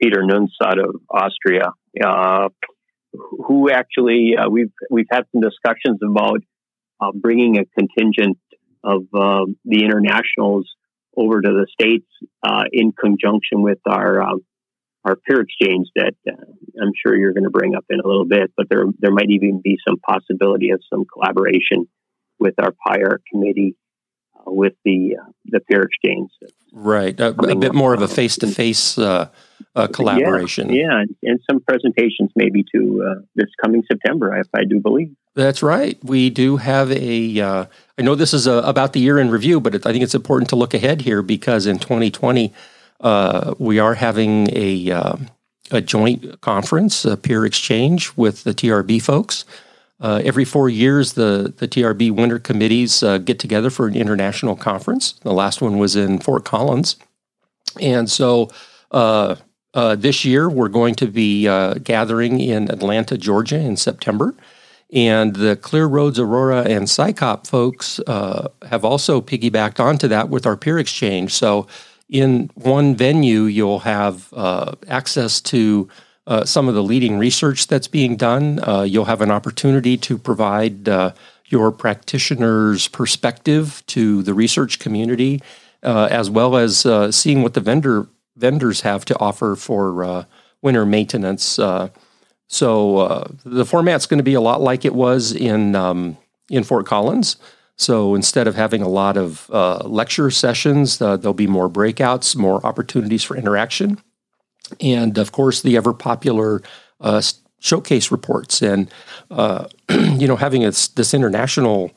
Peter 0.00 0.22
Nunz 0.22 0.54
out 0.62 0.78
of 0.78 0.94
Austria, 1.10 1.72
uh, 2.04 2.48
who 3.12 3.68
actually 3.68 4.34
uh, 4.38 4.48
we've 4.48 4.70
we've 4.90 5.08
had 5.10 5.24
some 5.32 5.40
discussions 5.40 5.98
about 6.08 6.38
uh, 7.00 7.10
bringing 7.16 7.58
a 7.58 7.64
contingent 7.76 8.38
of 8.84 9.02
um, 9.12 9.56
the 9.64 9.84
internationals 9.84 10.70
over 11.16 11.40
to 11.40 11.48
the 11.48 11.66
states 11.72 12.06
uh, 12.44 12.62
in 12.72 12.92
conjunction 12.92 13.62
with 13.62 13.78
our 13.88 14.22
um, 14.22 14.38
our 15.04 15.16
peer 15.16 15.40
exchange 15.40 15.88
that 15.96 16.14
I'm 16.28 16.92
sure 17.04 17.16
you're 17.16 17.32
going 17.32 17.42
to 17.42 17.50
bring 17.50 17.74
up 17.74 17.86
in 17.90 17.98
a 17.98 18.06
little 18.06 18.24
bit, 18.24 18.52
but 18.56 18.68
there 18.68 18.84
there 19.00 19.10
might 19.10 19.30
even 19.30 19.60
be 19.64 19.78
some 19.84 19.96
possibility 19.98 20.70
of 20.70 20.80
some 20.88 21.06
collaboration 21.12 21.88
with 22.38 22.54
our 22.60 22.72
PIARC 22.86 23.18
committee 23.32 23.74
with 24.46 24.74
the 24.84 25.16
uh, 25.20 25.30
the 25.46 25.60
peer 25.60 25.82
exchange. 25.82 26.30
Right, 26.72 27.18
a, 27.18 27.28
a 27.28 27.56
bit 27.56 27.74
more 27.74 27.94
of 27.94 28.02
a 28.02 28.08
face 28.08 28.36
to 28.38 28.46
face 28.46 28.94
collaboration. 29.92 30.70
Yeah, 30.70 31.04
yeah, 31.22 31.30
and 31.30 31.40
some 31.50 31.60
presentations 31.60 32.30
maybe 32.36 32.64
to 32.74 33.02
uh, 33.08 33.20
this 33.34 33.48
coming 33.62 33.82
September, 33.90 34.36
if 34.36 34.48
I 34.54 34.64
do 34.64 34.80
believe. 34.80 35.14
That's 35.34 35.62
right. 35.62 35.98
We 36.02 36.30
do 36.30 36.56
have 36.56 36.90
a. 36.90 37.40
Uh, 37.40 37.66
I 37.98 38.02
know 38.02 38.14
this 38.14 38.32
is 38.32 38.46
a, 38.46 38.54
about 38.54 38.94
the 38.94 39.00
year 39.00 39.18
in 39.18 39.30
review, 39.30 39.60
but 39.60 39.74
it, 39.74 39.86
I 39.86 39.92
think 39.92 40.02
it's 40.02 40.14
important 40.14 40.48
to 40.50 40.56
look 40.56 40.72
ahead 40.72 41.02
here 41.02 41.22
because 41.22 41.66
in 41.66 41.78
2020 41.78 42.52
uh, 43.00 43.54
we 43.58 43.78
are 43.78 43.94
having 43.94 44.48
a 44.56 44.90
um, 44.90 45.28
a 45.70 45.80
joint 45.80 46.40
conference, 46.40 47.04
a 47.04 47.16
peer 47.16 47.44
exchange 47.44 48.16
with 48.16 48.44
the 48.44 48.54
TRB 48.54 49.02
folks. 49.02 49.44
Uh, 49.98 50.20
every 50.24 50.44
four 50.44 50.68
years, 50.68 51.14
the, 51.14 51.54
the 51.56 51.66
TRB 51.66 52.10
winter 52.10 52.38
committees 52.38 53.02
uh, 53.02 53.18
get 53.18 53.38
together 53.38 53.70
for 53.70 53.86
an 53.86 53.96
international 53.96 54.54
conference. 54.54 55.12
The 55.22 55.32
last 55.32 55.62
one 55.62 55.78
was 55.78 55.96
in 55.96 56.18
Fort 56.18 56.44
Collins. 56.44 56.96
And 57.80 58.10
so 58.10 58.50
uh, 58.90 59.36
uh 59.74 59.96
this 59.96 60.24
year, 60.24 60.48
we're 60.48 60.68
going 60.68 60.94
to 60.96 61.06
be 61.06 61.48
uh, 61.48 61.74
gathering 61.74 62.40
in 62.40 62.70
Atlanta, 62.70 63.16
Georgia 63.16 63.58
in 63.58 63.76
September. 63.76 64.34
And 64.92 65.34
the 65.34 65.56
Clear 65.56 65.86
Roads 65.86 66.18
Aurora 66.18 66.62
and 66.62 66.84
SICOP 66.84 67.46
folks 67.46 67.98
uh, 68.06 68.48
have 68.68 68.84
also 68.84 69.20
piggybacked 69.20 69.80
onto 69.80 70.08
that 70.08 70.28
with 70.28 70.46
our 70.46 70.56
peer 70.56 70.78
exchange. 70.78 71.32
So 71.32 71.66
in 72.08 72.50
one 72.54 72.94
venue, 72.94 73.44
you'll 73.44 73.80
have 73.80 74.32
access 74.86 75.40
to 75.40 75.88
uh, 76.26 76.44
some 76.44 76.68
of 76.68 76.74
the 76.74 76.82
leading 76.82 77.18
research 77.18 77.66
that's 77.68 77.88
being 77.88 78.16
done. 78.16 78.60
Uh, 78.66 78.82
you'll 78.82 79.04
have 79.04 79.20
an 79.20 79.30
opportunity 79.30 79.96
to 79.96 80.18
provide 80.18 80.88
uh, 80.88 81.12
your 81.46 81.70
practitioner's 81.70 82.88
perspective 82.88 83.82
to 83.86 84.22
the 84.22 84.34
research 84.34 84.78
community, 84.78 85.40
uh, 85.82 86.08
as 86.10 86.28
well 86.28 86.56
as 86.56 86.84
uh, 86.84 87.12
seeing 87.12 87.42
what 87.42 87.54
the 87.54 87.60
vendor 87.60 88.08
vendors 88.36 88.80
have 88.80 89.04
to 89.04 89.18
offer 89.18 89.54
for 89.54 90.04
uh, 90.04 90.24
winter 90.62 90.84
maintenance. 90.84 91.58
so 92.48 93.34
the 93.44 93.64
format's 93.64 94.06
going 94.06 94.18
to 94.18 94.24
be 94.24 94.34
a 94.34 94.40
lot 94.40 94.60
like 94.60 94.84
it 94.84 94.94
was 94.94 95.32
in 95.32 95.74
um, 95.74 96.16
in 96.50 96.64
Fort 96.64 96.86
Collins. 96.86 97.36
So 97.76 98.14
instead 98.14 98.48
of 98.48 98.54
having 98.54 98.82
a 98.82 98.88
lot 98.88 99.16
of 99.16 99.48
lecture 99.84 100.30
sessions, 100.30 100.98
there'll 100.98 101.34
be 101.34 101.46
more 101.46 101.70
breakouts, 101.70 102.34
more 102.34 102.64
opportunities 102.66 103.22
for 103.22 103.36
interaction 103.36 104.00
and 104.80 105.18
of 105.18 105.32
course 105.32 105.62
the 105.62 105.76
ever 105.76 105.92
popular 105.92 106.62
uh, 107.00 107.22
showcase 107.58 108.10
reports 108.10 108.62
and 108.62 108.90
uh, 109.30 109.66
you 109.90 110.26
know 110.26 110.36
having 110.36 110.62
this 110.62 111.14
international 111.14 111.90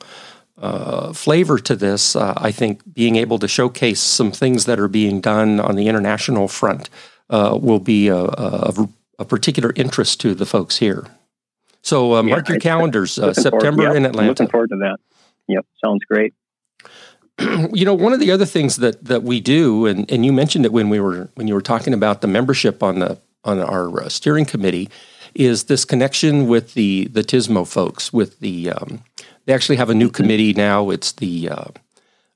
uh, 0.58 1.12
flavor 1.12 1.58
to 1.58 1.74
this 1.74 2.14
uh, 2.16 2.34
i 2.36 2.50
think 2.50 2.80
being 2.92 3.16
able 3.16 3.38
to 3.38 3.48
showcase 3.48 4.00
some 4.00 4.30
things 4.30 4.64
that 4.66 4.78
are 4.78 4.88
being 4.88 5.20
done 5.20 5.58
on 5.60 5.76
the 5.76 5.88
international 5.88 6.48
front 6.48 6.90
uh, 7.30 7.56
will 7.60 7.78
be 7.78 8.08
a, 8.08 8.16
a, 8.16 8.88
a, 9.20 9.24
particular 9.24 9.72
interest 9.76 10.20
to 10.20 10.34
the 10.34 10.44
folks 10.44 10.78
here. 10.78 11.06
So 11.80 12.16
uh, 12.16 12.22
mark 12.24 12.48
yeah, 12.48 12.54
your 12.54 12.60
calendars 12.60 13.12
september 13.12 13.82
forward, 13.82 13.96
in 13.96 14.04
atlanta 14.04 14.30
looking 14.30 14.48
forward 14.48 14.70
to 14.70 14.76
that. 14.78 14.98
Yep 15.48 15.64
sounds 15.82 16.04
great 16.04 16.34
you 17.72 17.84
know, 17.84 17.94
one 17.94 18.12
of 18.12 18.20
the 18.20 18.30
other 18.30 18.44
things 18.44 18.76
that 18.76 19.04
that 19.04 19.22
we 19.22 19.40
do, 19.40 19.86
and, 19.86 20.10
and 20.10 20.24
you 20.24 20.32
mentioned 20.32 20.64
it 20.64 20.72
when 20.72 20.88
we 20.88 21.00
were 21.00 21.30
when 21.34 21.48
you 21.48 21.54
were 21.54 21.62
talking 21.62 21.94
about 21.94 22.20
the 22.20 22.28
membership 22.28 22.82
on 22.82 22.98
the 22.98 23.18
on 23.44 23.58
our 23.58 24.02
uh, 24.02 24.08
steering 24.08 24.44
committee, 24.44 24.88
is 25.34 25.64
this 25.64 25.84
connection 25.84 26.46
with 26.46 26.74
the 26.74 27.06
the 27.08 27.22
TSMO 27.22 27.66
folks. 27.66 28.12
With 28.12 28.40
the 28.40 28.70
um, 28.70 29.02
they 29.46 29.52
actually 29.52 29.76
have 29.76 29.90
a 29.90 29.94
new 29.94 30.10
committee 30.10 30.52
now. 30.52 30.90
It's 30.90 31.12
the 31.12 31.48
uh, 31.48 31.64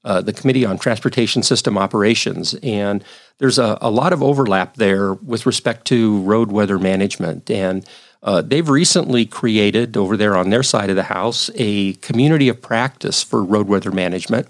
uh, 0.04 0.20
the 0.20 0.32
Committee 0.32 0.66
on 0.66 0.78
Transportation 0.78 1.42
System 1.42 1.78
Operations. 1.78 2.54
And 2.62 3.02
there's 3.38 3.58
a, 3.58 3.78
a, 3.80 3.90
lot 3.90 4.12
of 4.12 4.22
overlap 4.22 4.74
there 4.74 5.14
with 5.14 5.46
respect 5.46 5.86
to 5.86 6.20
road 6.20 6.52
weather 6.52 6.78
management. 6.78 7.50
And 7.50 7.88
uh, 8.22 8.42
they've 8.42 8.68
recently 8.68 9.24
created 9.24 9.96
over 9.96 10.18
there 10.18 10.36
on 10.36 10.50
their 10.50 10.62
side 10.62 10.90
of 10.90 10.96
the 10.96 11.04
house 11.04 11.48
a 11.54 11.94
community 11.94 12.50
of 12.50 12.60
practice 12.60 13.22
for 13.22 13.42
road 13.42 13.66
weather 13.66 13.90
management. 13.90 14.48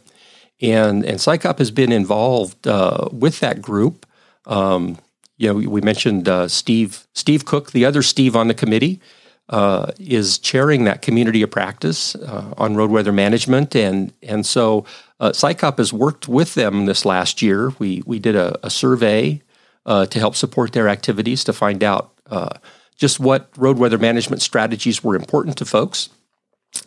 And, 0.61 1.05
and 1.05 1.19
SICOP 1.19 1.59
has 1.59 1.71
been 1.71 1.93
involved 1.93 2.67
uh, 2.67 3.09
with 3.12 3.40
that 3.40 3.61
group. 3.61 4.07
Um, 4.47 4.99
you 5.37 5.49
know, 5.49 5.69
we 5.69 5.81
mentioned 5.81 6.29
uh, 6.29 6.49
Steve 6.49 7.07
Steve 7.12 7.45
Cook, 7.45 7.73
the 7.73 7.85
other 7.85 8.03
Steve 8.03 8.37
on 8.37 8.49
the 8.49 8.55
committee, 8.55 9.01
uh, 9.49 9.90
is 9.99 10.38
chairing 10.38 10.85
that 10.85 11.03
community 11.03 11.43
of 11.43 11.51
practice 11.51 12.14
uh, 12.14 12.55
on 12.57 12.77
road 12.77 12.90
weather 12.90 13.12
management, 13.12 13.75
and 13.75 14.12
and 14.23 14.47
so 14.47 14.85
uh, 15.21 15.31
SICOP 15.31 15.79
has 15.79 15.93
worked 15.93 16.29
with 16.29 16.55
them 16.55 16.87
this 16.87 17.05
last 17.05 17.43
year. 17.43 17.73
We 17.79 18.03
we 18.07 18.19
did 18.19 18.37
a, 18.37 18.59
a 18.64 18.71
survey 18.71 19.43
uh, 19.87 20.07
to 20.07 20.19
help 20.19 20.37
support 20.37 20.73
their 20.73 20.88
activities 20.88 21.45
to 21.45 21.53
find 21.53 21.83
out 21.83 22.12
uh, 22.31 22.59
just 22.97 23.19
what 23.19 23.51
road 23.57 23.79
weather 23.79 23.99
management 23.99 24.40
strategies 24.40 25.03
were 25.03 25.17
important 25.17 25.59
to 25.59 25.64
folks, 25.64 26.11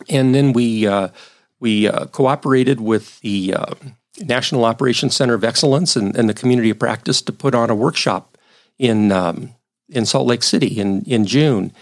and 0.08 0.34
then 0.34 0.52
we 0.52 0.86
uh, 0.86 1.08
we 1.60 1.88
cooperated 2.12 2.80
with 2.80 3.20
the 3.20 3.54
National 4.20 4.64
Operations 4.64 5.14
Center 5.14 5.34
of 5.34 5.44
Excellence 5.44 5.96
and, 5.96 6.16
and, 6.16 6.28
the 6.28 6.34
community 6.34 6.70
of 6.70 6.78
practice 6.78 7.22
to 7.22 7.32
put 7.32 7.54
on 7.54 7.70
a 7.70 7.74
workshop 7.74 8.36
in 8.78 9.12
um, 9.12 9.54
in 9.88 10.04
Salt 10.04 10.26
Lake 10.26 10.42
City 10.42 10.80
in 10.80 11.02
in 11.04 11.24
June 11.24 11.72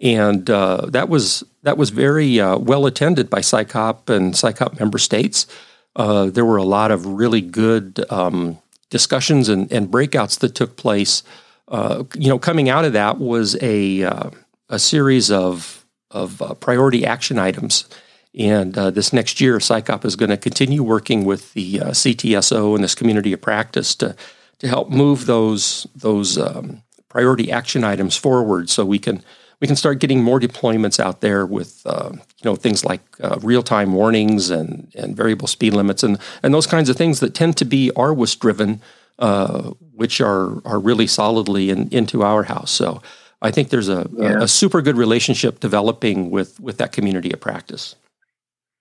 and 0.00 0.48
uh, 0.50 0.86
that 0.88 1.08
was 1.08 1.44
that 1.62 1.78
was 1.78 1.90
very 1.90 2.38
uh, 2.38 2.58
well 2.58 2.86
attended 2.86 3.30
by 3.30 3.40
SICOP 3.40 4.10
and 4.10 4.34
SICOP 4.34 4.78
member 4.78 4.98
states. 4.98 5.46
Uh, 5.94 6.26
there 6.26 6.44
were 6.44 6.58
a 6.58 6.64
lot 6.64 6.90
of 6.90 7.06
really 7.06 7.40
good 7.40 8.04
um, 8.10 8.58
discussions 8.90 9.48
and, 9.48 9.72
and, 9.72 9.90
breakouts 9.90 10.38
that 10.40 10.54
took 10.54 10.76
place. 10.76 11.22
Uh, 11.68 12.04
you 12.14 12.28
know, 12.28 12.38
coming 12.38 12.68
out 12.68 12.84
of 12.84 12.92
that 12.92 13.18
was 13.18 13.56
a 13.62 14.02
uh, 14.02 14.30
a 14.68 14.78
series 14.78 15.30
of 15.30 15.86
of 16.10 16.42
uh, 16.42 16.54
priority 16.54 17.06
action 17.06 17.38
items. 17.38 17.88
And 18.36 18.74
this 18.74 19.12
next 19.12 19.40
year, 19.40 19.58
SICOP 19.58 20.04
is 20.04 20.14
going 20.14 20.28
to 20.28 20.36
continue 20.36 20.82
working 20.82 21.24
with 21.24 21.54
the 21.54 21.78
CTSO 21.78 22.74
and 22.74 22.84
this 22.84 22.94
community 22.94 23.32
of 23.32 23.40
practice 23.40 23.94
to 23.96 24.14
to 24.58 24.68
help 24.68 24.90
move 24.90 25.26
those 25.26 25.86
those 25.94 26.38
um, 26.38 26.82
priority 27.08 27.50
action 27.50 27.84
items 27.84 28.16
forward, 28.16 28.68
so 28.70 28.84
we 28.84 28.98
can 28.98 29.22
we 29.60 29.66
can 29.66 29.76
start 29.76 30.00
getting 30.00 30.22
more 30.22 30.38
deployments 30.38 31.00
out 31.00 31.20
there 31.20 31.46
with 31.46 31.82
uh, 31.86 32.10
you 32.12 32.44
know 32.44 32.56
things 32.56 32.84
like 32.84 33.00
uh, 33.20 33.38
real 33.42 33.62
time 33.62 33.92
warnings 33.92 34.50
and 34.50 34.92
and 34.94 35.16
variable 35.16 35.48
speed 35.48 35.72
limits 35.72 36.02
and 36.02 36.18
and 36.42 36.52
those 36.52 36.66
kinds 36.66 36.88
of 36.88 36.96
things 36.96 37.20
that 37.20 37.34
tend 37.34 37.56
to 37.56 37.64
be 37.64 37.90
RWIS 37.96 38.38
driven, 38.38 38.80
uh, 39.18 39.70
which 39.94 40.20
are 40.20 40.60
are 40.66 40.78
really 40.78 41.06
solidly 41.06 41.70
in, 41.70 41.88
into 41.88 42.22
our 42.22 42.44
house. 42.44 42.70
So 42.70 43.02
I 43.42 43.50
think 43.50 43.68
there's 43.68 43.88
a, 43.88 44.08
yeah. 44.12 44.32
a, 44.32 44.42
a, 44.42 44.48
super 44.48 44.80
good 44.80 44.96
relationship 44.96 45.60
developing 45.60 46.30
with 46.30 46.58
with 46.60 46.78
that 46.78 46.92
community 46.92 47.32
of 47.32 47.40
practice. 47.40 47.96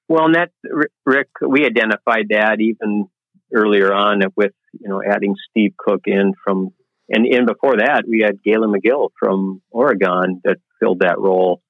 Well, 0.07 0.25
and 0.25 0.35
that 0.35 0.51
Rick, 1.05 1.29
we 1.41 1.65
identified 1.65 2.27
that 2.29 2.57
even 2.59 3.07
earlier 3.53 3.93
on 3.93 4.21
with 4.35 4.53
you 4.79 4.89
know 4.89 5.01
adding 5.03 5.35
Steve 5.49 5.73
Cook 5.77 6.01
in 6.05 6.33
from 6.43 6.71
and 7.09 7.25
in 7.25 7.45
before 7.45 7.77
that, 7.77 8.03
we 8.07 8.21
had 8.21 8.43
Galen 8.43 8.73
McGill 8.73 9.09
from 9.19 9.61
Oregon 9.69 10.41
that 10.43 10.57
filled 10.79 10.99
that 10.99 11.19
role. 11.19 11.61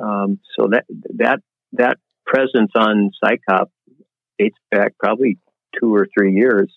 Um, 0.00 0.40
so 0.58 0.68
that 0.70 0.84
that 1.16 1.40
that 1.72 1.98
presence 2.26 2.72
on 2.76 3.10
SICOP 3.22 3.68
dates 4.38 4.58
back 4.70 4.94
probably 4.98 5.38
two 5.80 5.94
or 5.94 6.06
three 6.16 6.34
years, 6.34 6.72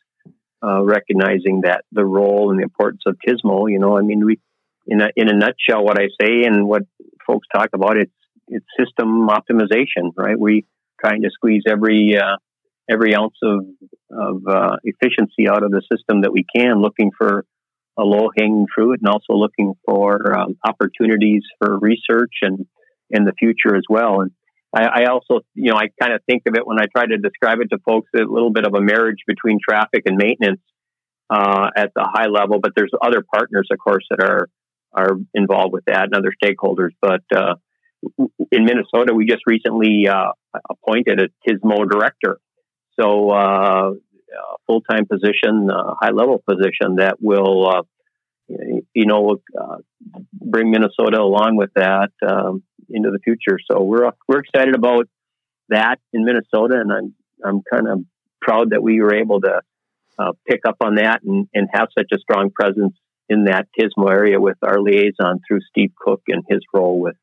uh, 0.63 0.83
recognizing 0.83 1.61
that 1.63 1.83
the 1.91 2.05
role 2.05 2.51
and 2.51 2.59
the 2.59 2.63
importance 2.63 3.01
of 3.05 3.17
TSMO. 3.25 3.69
You 3.69 3.79
know, 3.79 3.97
I 3.97 4.01
mean, 4.01 4.25
we 4.25 4.39
in 4.87 5.01
a, 5.01 5.09
in 5.15 5.29
a 5.29 5.33
nutshell, 5.33 5.83
what 5.83 5.99
I 5.99 6.07
say 6.21 6.43
and 6.43 6.67
what 6.67 6.83
folks 7.27 7.47
talk 7.53 7.69
about 7.73 7.97
it's 7.97 8.11
it's 8.47 8.65
system 8.79 9.27
optimization, 9.27 10.11
right? 10.15 10.39
We 10.39 10.65
trying 11.03 11.21
to 11.23 11.29
squeeze 11.31 11.63
every 11.67 12.17
uh, 12.17 12.37
every 12.89 13.15
ounce 13.15 13.35
of 13.43 13.65
of 14.11 14.41
uh, 14.47 14.77
efficiency 14.83 15.47
out 15.49 15.63
of 15.63 15.71
the 15.71 15.81
system 15.91 16.21
that 16.21 16.31
we 16.31 16.45
can, 16.55 16.81
looking 16.81 17.11
for 17.17 17.45
a 17.97 18.03
low 18.03 18.29
hanging 18.37 18.65
fruit 18.73 18.99
and 19.01 19.09
also 19.09 19.33
looking 19.33 19.73
for 19.85 20.37
um, 20.37 20.57
opportunities 20.65 21.43
for 21.59 21.77
research 21.77 22.33
and 22.41 22.65
in 23.09 23.25
the 23.25 23.33
future 23.37 23.75
as 23.75 23.83
well. 23.89 24.21
And 24.21 24.31
I, 24.73 25.01
I 25.01 25.05
also, 25.05 25.41
you 25.53 25.71
know, 25.71 25.77
I 25.77 25.87
kind 25.99 26.13
of 26.13 26.21
think 26.29 26.43
of 26.47 26.55
it 26.55 26.65
when 26.65 26.79
I 26.79 26.85
try 26.85 27.05
to 27.05 27.17
describe 27.17 27.59
it 27.59 27.69
to 27.71 27.79
folks 27.85 28.09
a 28.15 28.19
little 28.19 28.51
bit 28.51 28.65
of 28.65 28.73
a 28.73 28.81
marriage 28.81 29.19
between 29.27 29.59
traffic 29.67 30.03
and 30.05 30.15
maintenance 30.17 30.61
uh, 31.29 31.69
at 31.75 31.91
the 31.95 32.07
high 32.11 32.27
level. 32.27 32.59
But 32.61 32.71
there's 32.75 32.91
other 33.01 33.23
partners, 33.33 33.67
of 33.71 33.79
course, 33.79 34.05
that 34.09 34.23
are 34.23 34.49
are 34.91 35.17
involved 35.35 35.71
with 35.73 35.85
that 35.85 36.05
and 36.05 36.15
other 36.15 36.33
stakeholders. 36.43 36.91
But 37.01 37.21
uh, 37.35 37.55
in 38.51 38.65
Minnesota, 38.65 39.13
we 39.13 39.25
just 39.25 39.43
recently 39.45 40.07
uh, 40.07 40.31
appointed 40.69 41.19
a 41.19 41.27
TSMO 41.47 41.89
director. 41.89 42.39
So 42.99 43.29
uh, 43.29 43.91
a 43.91 44.57
full 44.67 44.81
time 44.81 45.05
position, 45.05 45.69
a 45.69 45.95
high 45.99 46.11
level 46.11 46.41
position 46.47 46.95
that 46.97 47.17
will, 47.19 47.67
uh, 47.67 47.81
you 48.47 49.05
know, 49.05 49.37
uh, 49.59 49.77
bring 50.33 50.71
Minnesota 50.71 51.19
along 51.19 51.55
with 51.55 51.71
that 51.75 52.11
um, 52.27 52.63
into 52.89 53.11
the 53.11 53.19
future. 53.19 53.59
So 53.71 53.83
we're 53.83 54.11
we're 54.27 54.39
excited 54.39 54.75
about 54.75 55.07
that 55.69 55.99
in 56.13 56.25
Minnesota, 56.25 56.79
and 56.81 56.91
I'm 56.91 57.13
I'm 57.43 57.61
kind 57.71 57.87
of 57.87 57.99
proud 58.41 58.71
that 58.71 58.81
we 58.81 59.01
were 59.01 59.15
able 59.15 59.41
to 59.41 59.61
uh, 60.17 60.31
pick 60.47 60.61
up 60.67 60.77
on 60.81 60.95
that 60.95 61.21
and, 61.23 61.47
and 61.53 61.67
have 61.71 61.89
such 61.97 62.07
a 62.13 62.19
strong 62.19 62.49
presence 62.49 62.95
in 63.29 63.45
that 63.45 63.67
TSMO 63.79 64.09
area 64.09 64.39
with 64.39 64.57
our 64.63 64.81
liaison 64.81 65.39
through 65.47 65.59
Steve 65.69 65.91
Cook 65.95 66.23
and 66.27 66.43
his 66.49 66.59
role 66.73 66.99
with 66.99 67.15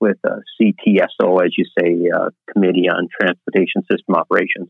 with 0.00 0.18
uh, 0.24 0.36
CTSO, 0.60 1.44
as 1.44 1.56
you 1.56 1.64
say, 1.78 2.10
uh, 2.14 2.30
Committee 2.52 2.88
on 2.88 3.08
Transportation 3.20 3.82
System 3.90 4.14
Operations. 4.14 4.68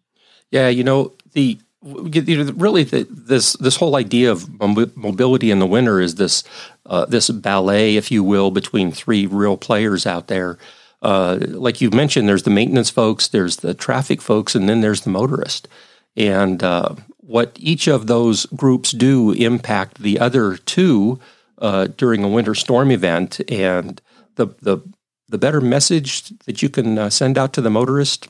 Yeah, 0.51 0.69
you 0.69 0.85
know 0.85 1.13
the 1.33 1.59
really 1.83 2.83
the, 2.83 3.07
this 3.09 3.53
this 3.55 3.77
whole 3.77 3.97
idea 3.97 4.33
of 4.33 4.49
mobility 4.97 5.51
in 5.51 5.59
the 5.59 5.67
winter 5.67 6.01
is 6.01 6.17
this 6.17 6.43
uh, 6.87 7.05
this 7.07 7.31
ballet, 7.31 7.97
if 7.97 8.11
you 8.11 8.25
will, 8.25 8.51
between 8.51 8.91
three 8.91 9.27
real 9.27 9.57
players 9.57 10.07
out 10.07 10.27
there. 10.29 10.59
Uh, 11.01 11.39
like 11.41 11.81
you 11.81 11.91
mentioned, 11.91 12.29
there's 12.29 12.43
the 12.43 12.51
maintenance 12.51 12.91
folks, 12.91 13.29
there's 13.29 13.59
the 13.59 13.75
traffic 13.75 14.21
folks, 14.21 14.55
and 14.55 14.69
then 14.69 14.81
there's 14.81 15.03
the 15.03 15.11
motorist. 15.11 15.69
And 16.17 16.63
uh, 16.63 16.97
what 17.19 17.53
each 17.61 17.87
of 17.87 18.09
those 18.09 18.47
groups 18.47 18.91
do 18.91 19.31
impact 19.33 19.99
the 19.99 20.19
other 20.19 20.57
two 20.57 21.21
uh, 21.59 21.87
during 21.97 22.25
a 22.25 22.29
winter 22.29 22.55
storm 22.55 22.91
event. 22.91 23.41
And 23.49 24.01
the 24.35 24.49
the 24.61 24.79
the 25.29 25.39
better 25.39 25.61
message 25.61 26.31
that 26.47 26.63
you 26.63 26.69
can 26.69 26.99
uh, 26.99 27.11
send 27.11 27.37
out 27.37 27.53
to 27.53 27.61
the 27.61 27.71
motorist, 27.71 28.29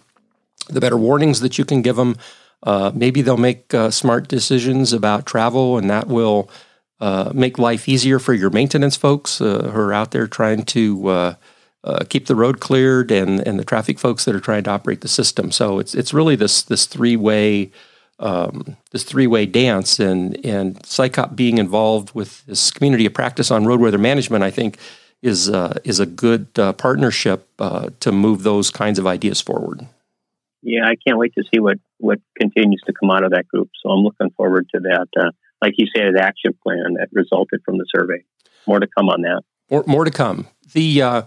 the 0.69 0.81
better 0.81 0.97
warnings 0.97 1.41
that 1.41 1.59
you 1.59 1.65
can 1.65 1.83
give 1.83 1.97
them 1.97 2.17
uh, 2.63 2.91
maybe 2.95 3.23
they'll 3.23 3.37
make 3.37 3.73
uh, 3.73 3.91
smart 3.91 4.29
decisions 4.29 4.93
about 4.93 5.27
travel, 5.27 5.79
and 5.79 5.89
that 5.91 6.09
will 6.09 6.51
uh, 7.01 7.31
make 7.35 7.59
life 7.59 7.89
easier 7.89 8.19
for 8.19 8.35
your 8.35 8.51
maintenance 8.51 8.97
folks 8.97 9.41
uh, 9.41 9.71
who 9.73 9.81
are 9.81 9.93
out 9.93 10.11
there 10.11 10.27
trying 10.27 10.65
to 10.65 11.09
uh, 11.09 11.35
keep 12.09 12.27
the 12.27 12.35
road 12.35 12.61
cleared, 12.61 13.11
and, 13.11 13.47
and 13.47 13.59
the 13.59 13.65
traffic 13.65 13.99
folks 13.99 14.25
that 14.25 14.35
are 14.35 14.41
trying 14.41 14.65
to 14.65 14.71
operate 14.71 15.01
the 15.03 15.09
system. 15.09 15.53
So 15.53 15.79
it's 15.79 15.95
it's 15.95 16.13
really 16.13 16.35
this 16.35 16.63
this 16.63 16.87
three 16.87 17.17
way 17.17 17.71
um, 18.19 18.77
this 18.91 19.05
three 19.05 19.29
way 19.29 19.47
dance, 19.47 20.01
and 20.01 20.45
and 20.45 20.83
SICOP 20.83 21.37
being 21.37 21.59
involved 21.59 22.13
with 22.15 22.45
this 22.47 22.73
community 22.73 23.07
of 23.07 23.15
practice 23.15 23.53
on 23.53 23.67
road 23.67 23.81
weather 23.81 23.99
management, 23.99 24.43
I 24.43 24.51
think. 24.51 24.79
Is 25.21 25.49
is 25.85 25.99
a 25.99 26.07
good 26.07 26.55
partnership 26.55 27.49
to 27.59 28.13
move 28.13 28.45
those 28.45 28.71
kinds 28.71 28.99
of 28.99 29.07
ideas 29.07 29.41
forward 29.41 29.87
yeah, 30.63 30.85
I 30.87 30.97
can't 30.97 31.19
wait 31.19 31.35
to 31.35 31.45
see 31.53 31.61
what 31.61 31.79
what 31.99 32.21
continues 32.39 32.83
to 32.87 32.93
come 32.93 33.11
out 33.11 33.25
of 33.25 33.31
that 33.31 33.49
group. 33.49 33.71
So 33.83 33.91
I'm 33.91 34.01
looking 34.01 34.31
forward 34.37 34.69
to 34.75 34.81
that. 34.81 35.09
Uh, 35.19 35.31
like 35.63 35.75
you 35.77 35.87
said, 35.95 36.07
an 36.07 36.19
action 36.19 36.53
plan 36.63 36.95
that 36.99 37.09
resulted 37.13 37.63
from 37.65 37.79
the 37.79 37.87
survey. 37.95 38.23
More 38.67 38.81
to 38.81 38.87
come 38.87 39.09
on 39.09 39.23
that. 39.23 39.43
More, 39.71 39.85
more 39.87 40.05
to 40.05 40.11
come. 40.11 40.47
The 40.73 41.03
uh, 41.03 41.23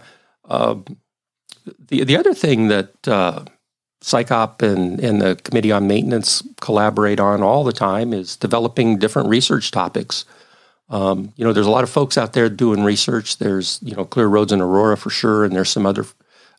uh, 0.48 0.76
the 1.88 2.04
the 2.04 2.16
other 2.16 2.34
thing 2.34 2.68
that 2.68 3.08
uh, 3.08 3.44
SICOP 4.02 4.62
and, 4.62 5.00
and 5.00 5.20
the 5.20 5.36
Committee 5.36 5.72
on 5.72 5.86
Maintenance 5.86 6.42
collaborate 6.60 7.20
on 7.20 7.42
all 7.42 7.64
the 7.64 7.72
time 7.72 8.12
is 8.12 8.36
developing 8.36 8.98
different 8.98 9.28
research 9.28 9.70
topics. 9.70 10.24
Um, 10.92 11.32
you 11.36 11.44
know, 11.44 11.54
there's 11.54 11.66
a 11.66 11.70
lot 11.70 11.84
of 11.84 11.90
folks 11.90 12.18
out 12.18 12.34
there 12.34 12.50
doing 12.50 12.84
research. 12.84 13.38
There's 13.38 13.80
you 13.82 13.96
know 13.96 14.04
Clear 14.04 14.26
Roads 14.26 14.52
in 14.52 14.60
Aurora 14.60 14.96
for 14.96 15.10
sure, 15.10 15.44
and 15.44 15.56
there's 15.56 15.70
some 15.70 15.86
other 15.86 16.04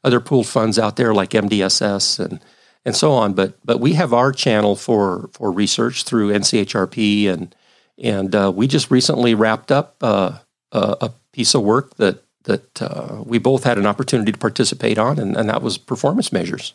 other 0.03 0.19
pooled 0.19 0.47
funds 0.47 0.77
out 0.79 0.95
there 0.95 1.13
like 1.13 1.29
MDSS 1.29 2.19
and 2.19 2.43
and 2.83 2.95
so 2.95 3.11
on. 3.11 3.33
But 3.33 3.53
but 3.63 3.79
we 3.79 3.93
have 3.93 4.11
our 4.11 4.31
channel 4.31 4.75
for 4.75 5.29
for 5.33 5.51
research 5.51 6.03
through 6.03 6.33
NCHRP, 6.33 7.29
and 7.29 7.55
and 8.01 8.35
uh, 8.35 8.51
we 8.53 8.67
just 8.67 8.89
recently 8.89 9.35
wrapped 9.35 9.71
up 9.71 9.97
uh, 10.01 10.39
a, 10.71 10.97
a, 11.01 11.13
piece 11.31 11.53
of 11.53 11.61
work 11.61 11.95
that 11.95 12.23
that 12.43 12.81
uh, 12.81 13.23
we 13.23 13.37
both 13.37 13.63
had 13.63 13.77
an 13.77 13.85
opportunity 13.85 14.31
to 14.31 14.37
participate 14.37 14.97
on, 14.97 15.19
and, 15.19 15.37
and 15.37 15.47
that 15.49 15.61
was 15.61 15.77
performance 15.77 16.33
measures. 16.33 16.73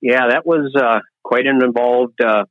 Yeah, 0.00 0.28
that 0.30 0.46
was 0.46 0.74
uh, 0.74 1.00
quite 1.22 1.46
an 1.46 1.62
involved, 1.62 2.20
uh, 2.20 2.44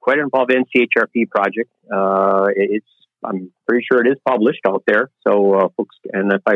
quite 0.00 0.18
an 0.18 0.24
involved 0.24 0.52
NCHRP 0.52 1.28
project. 1.30 1.70
Uh, 1.92 2.48
it's 2.54 2.86
I'm 3.24 3.52
pretty 3.68 3.84
sure 3.90 4.04
it 4.04 4.08
is 4.08 4.18
published 4.26 4.60
out 4.66 4.82
there. 4.86 5.10
So 5.26 5.54
uh, 5.54 5.68
folks, 5.76 5.96
and 6.12 6.32
if 6.32 6.42
I 6.46 6.54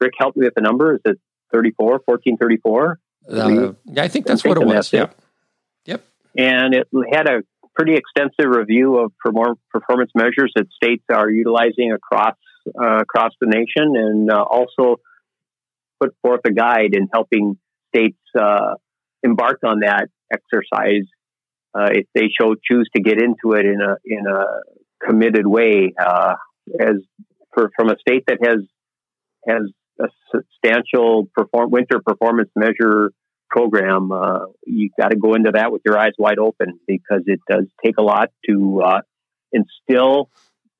Rick 0.00 0.12
helped 0.18 0.36
me 0.36 0.46
with 0.46 0.54
the 0.54 0.62
number, 0.62 0.94
is 0.94 1.00
it 1.04 1.18
34, 1.52 2.00
1434? 2.04 2.98
Uh, 3.28 3.72
yeah, 3.86 4.02
I 4.02 4.08
think 4.08 4.26
that's 4.26 4.44
what 4.44 4.60
it 4.60 4.66
was. 4.66 4.92
Yeah. 4.92 5.10
Yep. 5.86 6.04
And 6.36 6.74
it 6.74 6.88
had 7.12 7.28
a 7.28 7.42
pretty 7.74 7.94
extensive 7.94 8.50
review 8.50 8.98
of 8.98 9.12
performance 9.18 10.10
measures 10.14 10.52
that 10.56 10.66
states 10.72 11.04
are 11.12 11.30
utilizing 11.30 11.92
across 11.92 12.36
uh, 12.80 12.98
across 12.98 13.32
the 13.40 13.46
nation, 13.46 13.96
and 13.96 14.30
uh, 14.30 14.42
also 14.42 14.96
put 16.00 16.14
forth 16.22 16.40
a 16.44 16.52
guide 16.52 16.94
in 16.94 17.08
helping 17.12 17.58
states 17.94 18.18
uh, 18.38 18.74
embark 19.22 19.60
on 19.64 19.80
that 19.80 20.08
exercise 20.32 21.06
uh, 21.74 21.88
if 21.92 22.06
they 22.14 22.28
show 22.38 22.54
choose 22.54 22.88
to 22.94 23.02
get 23.02 23.20
into 23.20 23.56
it 23.56 23.66
in 23.66 23.80
a 23.80 23.96
in 24.04 24.26
a 24.26 24.44
committed 25.04 25.46
way. 25.46 25.92
Uh, 25.98 26.34
as 26.80 26.96
for, 27.54 27.70
from 27.76 27.90
a 27.90 27.96
state 27.98 28.24
that 28.26 28.38
has 28.42 28.58
has 29.46 29.62
a 30.00 30.08
substantial 30.34 31.28
perform 31.34 31.70
winter 31.70 32.00
performance 32.04 32.50
measure 32.56 33.12
program, 33.48 34.10
uh, 34.12 34.46
you 34.66 34.90
got 34.98 35.10
to 35.10 35.16
go 35.16 35.34
into 35.34 35.52
that 35.52 35.72
with 35.72 35.82
your 35.84 35.98
eyes 35.98 36.12
wide 36.18 36.38
open 36.38 36.80
because 36.86 37.22
it 37.26 37.40
does 37.48 37.66
take 37.84 37.96
a 37.98 38.02
lot 38.02 38.30
to 38.48 38.82
uh, 38.84 39.00
instill 39.52 40.28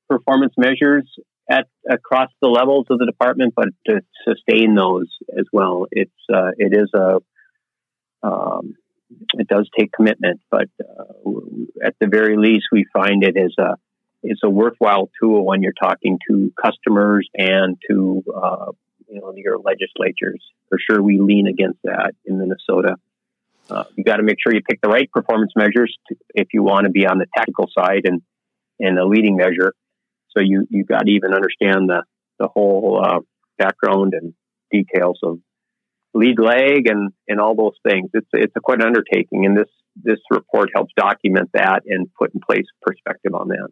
performance 0.09 0.53
measures 0.57 1.09
at 1.49 1.67
across 1.89 2.29
the 2.41 2.49
levels 2.49 2.87
of 2.89 2.99
the 2.99 3.05
department, 3.05 3.53
but 3.55 3.69
to 3.85 4.01
sustain 4.27 4.75
those 4.75 5.07
as 5.37 5.45
well. 5.51 5.87
It's 5.91 6.11
uh, 6.33 6.51
it 6.57 6.77
is 6.77 6.89
a 6.93 7.19
um, 8.27 8.73
it 9.33 9.47
does 9.47 9.69
take 9.77 9.91
commitment, 9.93 10.41
but 10.51 10.67
uh, 10.81 11.31
at 11.83 11.95
the 12.01 12.07
very 12.07 12.35
least, 12.35 12.65
we 12.71 12.85
find 12.93 13.23
it 13.23 13.37
as 13.37 13.53
a 13.57 13.77
is 14.29 14.39
a 14.43 14.49
worthwhile 14.49 15.09
tool 15.21 15.45
when 15.45 15.61
you're 15.61 15.73
talking 15.73 16.19
to 16.29 16.51
customers 16.61 17.27
and 17.35 17.77
to 17.89 18.23
uh, 18.35 18.71
you 19.07 19.21
know 19.21 19.33
your 19.35 19.57
legislatures. 19.59 20.43
For 20.69 20.77
sure, 20.79 21.01
we 21.01 21.19
lean 21.19 21.47
against 21.47 21.79
that 21.83 22.13
in 22.25 22.39
Minnesota. 22.39 22.97
Uh, 23.69 23.83
you 23.95 24.03
got 24.03 24.17
to 24.17 24.23
make 24.23 24.37
sure 24.41 24.53
you 24.53 24.61
pick 24.61 24.79
the 24.81 24.89
right 24.89 25.09
performance 25.11 25.51
measures 25.55 25.97
to, 26.07 26.15
if 26.35 26.47
you 26.53 26.63
want 26.63 26.85
to 26.85 26.89
be 26.91 27.05
on 27.05 27.17
the 27.17 27.25
tactical 27.35 27.69
side 27.77 28.01
and 28.05 28.21
and 28.79 28.97
a 28.97 29.05
leading 29.05 29.37
measure. 29.37 29.73
So 30.31 30.41
you 30.41 30.67
you 30.69 30.83
got 30.83 31.05
to 31.05 31.11
even 31.11 31.33
understand 31.33 31.89
the 31.89 32.03
the 32.39 32.47
whole 32.47 33.01
uh, 33.03 33.19
background 33.57 34.13
and 34.13 34.33
details 34.71 35.19
of 35.23 35.39
lead 36.13 36.39
leg 36.39 36.87
and 36.87 37.11
and 37.27 37.39
all 37.39 37.55
those 37.55 37.77
things. 37.87 38.09
It's 38.13 38.27
it's 38.33 38.53
a 38.55 38.59
quite 38.59 38.81
an 38.81 38.87
undertaking, 38.87 39.45
and 39.45 39.57
this 39.57 39.69
this 39.95 40.19
report 40.29 40.69
helps 40.73 40.93
document 40.95 41.49
that 41.53 41.83
and 41.85 42.07
put 42.13 42.33
in 42.33 42.39
place 42.39 42.65
perspective 42.81 43.33
on 43.33 43.49
that. 43.49 43.69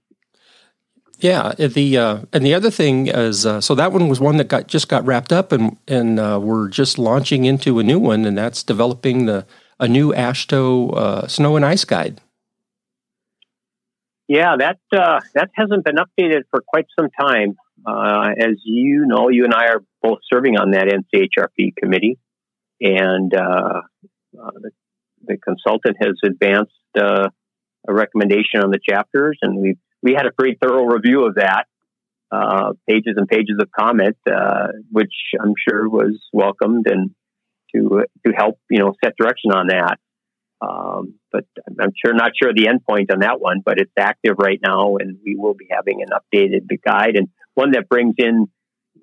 Yeah, 1.19 1.53
the 1.53 1.97
uh, 1.97 2.19
and 2.33 2.45
the 2.45 2.53
other 2.53 2.69
thing 2.69 3.07
is 3.07 3.45
uh, 3.45 3.61
so 3.61 3.73
that 3.75 3.91
one 3.93 4.09
was 4.09 4.19
one 4.19 4.37
that 4.37 4.49
got 4.49 4.67
just 4.67 4.89
got 4.89 5.05
wrapped 5.05 5.31
up, 5.31 5.51
and 5.51 5.77
and 5.87 6.19
uh, 6.19 6.39
we're 6.41 6.67
just 6.67 6.99
launching 6.99 7.45
into 7.45 7.79
a 7.79 7.83
new 7.83 7.99
one, 7.99 8.25
and 8.25 8.37
that's 8.37 8.63
developing 8.63 9.25
the 9.25 9.45
a 9.79 9.87
new 9.87 10.13
AASHTO 10.13 10.93
uh, 10.95 11.27
snow 11.27 11.55
and 11.55 11.65
ice 11.65 11.85
guide. 11.85 12.21
Yeah, 14.27 14.55
that 14.59 14.79
uh, 14.91 15.21
that 15.35 15.51
hasn't 15.53 15.85
been 15.85 15.95
updated 15.95 16.43
for 16.51 16.61
quite 16.65 16.87
some 16.99 17.09
time. 17.09 17.55
Uh, 17.85 18.31
as 18.37 18.55
you 18.63 19.05
know, 19.05 19.29
you 19.29 19.45
and 19.45 19.53
I 19.53 19.67
are 19.67 19.83
both 20.01 20.19
serving 20.31 20.57
on 20.57 20.71
that 20.71 20.87
NCHRP 20.87 21.75
committee, 21.81 22.17
and 22.81 23.31
the, 23.31 24.71
the, 25.23 25.37
consultant 25.37 25.97
has 26.01 26.15
advanced 26.25 26.73
a 26.95 27.29
recommendation 27.87 28.61
on 28.61 28.71
the 28.71 28.79
chapters, 28.83 29.37
and 29.41 29.57
we've 29.57 29.77
we 30.05 30.13
had 30.13 30.27
a 30.27 30.31
pretty 30.31 30.55
thorough 30.61 30.85
review 30.85 31.25
of 31.25 31.35
that, 31.35 31.65
uh, 32.31 32.73
pages 32.87 33.15
and 33.17 33.27
pages 33.27 33.57
of 33.59 33.69
comment, 33.77 34.15
uh, 34.31 34.67
which 34.91 35.13
I'm 35.41 35.53
sure 35.67 35.89
was 35.89 36.21
welcomed 36.31 36.85
and 36.87 37.09
to 37.73 38.03
to 38.25 38.31
help 38.31 38.59
you 38.69 38.79
know 38.79 38.93
set 39.03 39.15
direction 39.17 39.51
on 39.51 39.67
that. 39.67 39.97
Um, 40.61 41.15
but 41.31 41.45
I'm 41.67 41.91
sure 42.03 42.13
not 42.13 42.31
sure 42.41 42.53
the 42.53 42.67
end 42.67 42.85
point 42.87 43.11
on 43.11 43.19
that 43.19 43.41
one, 43.41 43.61
but 43.65 43.79
it's 43.79 43.91
active 43.99 44.35
right 44.37 44.59
now, 44.63 44.95
and 44.97 45.17
we 45.25 45.35
will 45.35 45.55
be 45.55 45.67
having 45.69 46.01
an 46.01 46.09
updated 46.09 46.67
guide 46.85 47.15
and 47.15 47.27
one 47.55 47.71
that 47.71 47.89
brings 47.89 48.15
in 48.19 48.45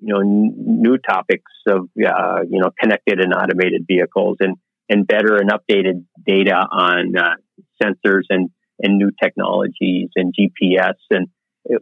you 0.01 0.13
know 0.13 0.21
n- 0.21 0.53
new 0.57 0.97
topics 0.97 1.51
of 1.67 1.89
uh, 2.07 2.39
you 2.49 2.59
know 2.59 2.71
connected 2.79 3.19
and 3.19 3.33
automated 3.33 3.85
vehicles 3.87 4.37
and 4.39 4.55
and 4.89 5.05
better 5.05 5.35
and 5.35 5.49
updated 5.51 6.05
data 6.25 6.55
on 6.55 7.13
uh, 7.17 7.35
sensors 7.81 8.23
and 8.29 8.49
and 8.79 8.97
new 8.97 9.11
technologies 9.21 10.09
and 10.15 10.33
GPS 10.33 10.95
and 11.09 11.27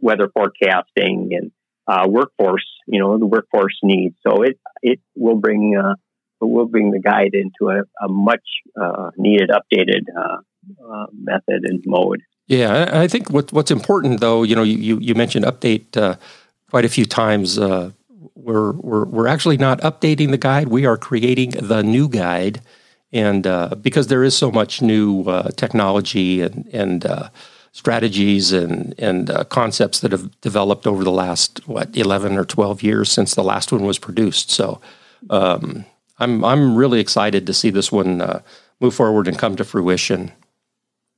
weather 0.00 0.28
forecasting 0.32 1.30
and 1.32 1.50
uh, 1.86 2.06
workforce, 2.08 2.66
you 2.86 3.00
know, 3.00 3.18
the 3.18 3.26
workforce 3.26 3.76
needs. 3.82 4.14
So 4.26 4.42
it 4.42 4.58
it 4.82 5.00
will 5.16 5.36
bring 5.36 5.76
uh, 5.76 5.94
will 6.40 6.66
bring 6.66 6.90
the 6.90 7.00
guide 7.00 7.34
into 7.34 7.70
a, 7.70 7.82
a 8.04 8.08
much 8.08 8.44
uh, 8.80 9.10
needed 9.16 9.50
updated 9.50 10.02
uh, 10.16 10.38
uh, 10.84 11.06
method 11.12 11.64
and 11.64 11.82
mode. 11.86 12.22
Yeah, 12.46 12.90
I 12.92 13.08
think 13.08 13.30
what 13.30 13.52
what's 13.52 13.70
important 13.70 14.20
though, 14.20 14.42
you 14.42 14.54
know, 14.54 14.62
you 14.62 14.98
you 14.98 15.14
mentioned 15.14 15.44
update 15.44 15.96
uh, 15.96 16.16
quite 16.70 16.84
a 16.84 16.88
few 16.88 17.06
times. 17.06 17.58
we're 18.34 18.72
we're 18.72 19.04
we're 19.04 19.28
actually 19.28 19.56
not 19.56 19.80
updating 19.80 20.30
the 20.30 20.38
guide. 20.38 20.68
We 20.68 20.86
are 20.86 20.96
creating 20.96 21.50
the 21.50 21.82
new 21.82 22.08
guide 22.08 22.60
and 23.12 23.46
uh, 23.46 23.74
because 23.80 24.06
there 24.06 24.24
is 24.24 24.36
so 24.36 24.50
much 24.50 24.80
new 24.80 25.22
uh, 25.24 25.50
technology 25.50 26.40
and, 26.40 26.66
and 26.72 27.04
uh, 27.04 27.28
strategies 27.72 28.52
and, 28.52 28.94
and 28.98 29.30
uh, 29.30 29.44
concepts 29.44 30.00
that 30.00 30.12
have 30.12 30.40
developed 30.40 30.86
over 30.86 31.04
the 31.04 31.10
last 31.10 31.66
what 31.66 31.96
11 31.96 32.36
or 32.36 32.44
12 32.44 32.82
years 32.82 33.10
since 33.10 33.34
the 33.34 33.42
last 33.44 33.72
one 33.72 33.84
was 33.84 33.98
produced. 33.98 34.50
So 34.50 34.80
um, 35.30 35.84
I'm, 36.18 36.44
I'm 36.44 36.76
really 36.76 37.00
excited 37.00 37.46
to 37.46 37.54
see 37.54 37.70
this 37.70 37.90
one 37.90 38.20
uh, 38.20 38.42
move 38.80 38.94
forward 38.94 39.28
and 39.28 39.38
come 39.38 39.56
to 39.56 39.64
fruition. 39.64 40.32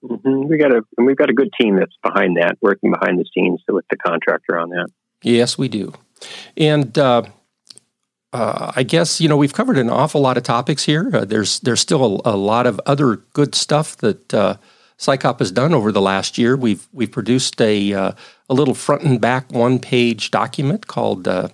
Mm-hmm. 0.05 0.49
we 0.49 0.59
got 0.59 0.71
a 0.71 0.83
we've 0.99 1.17
got 1.17 1.31
a 1.31 1.33
good 1.33 1.49
team 1.59 1.77
that's 1.77 1.97
behind 2.03 2.37
that 2.37 2.59
working 2.61 2.93
behind 2.93 3.19
the 3.19 3.25
scenes 3.35 3.63
with 3.67 3.87
the 3.89 3.97
contractor 3.97 4.59
on 4.59 4.69
that. 4.69 4.89
Yes 5.23 5.57
we 5.57 5.69
do. 5.69 5.95
And 6.59 6.99
uh, 8.35 8.73
I 8.75 8.83
guess 8.83 9.21
you 9.21 9.29
know 9.29 9.37
we've 9.37 9.55
covered 9.55 9.79
an 9.79 9.89
awful 9.89 10.21
lot 10.21 10.37
of 10.37 10.43
topics 10.43 10.85
here. 10.85 11.09
Uh, 11.13 11.25
there's 11.25 11.61
there's 11.61 11.81
still 11.81 12.21
a, 12.25 12.35
a, 12.35 12.37
lot 12.37 12.67
of 12.67 12.81
other 12.85 13.19
good 13.33 13.55
stuff 13.55 13.97
that 13.99 14.35
uh, 14.35 14.57
SICOP 14.99 15.39
has 15.39 15.53
done 15.53 15.73
over 15.73 15.93
the 15.93 16.01
last 16.01 16.37
year. 16.37 16.57
We've 16.57 16.85
we've 16.93 17.13
produced 17.13 17.61
a 17.61 17.93
uh, 17.93 18.13
a 18.51 18.55
little 18.55 18.75
front 18.75 19.03
and 19.03 19.21
back 19.21 19.53
one 19.53 19.79
page 19.79 20.33
document 20.33 20.89
called 20.89 21.29
uh, 21.29 21.49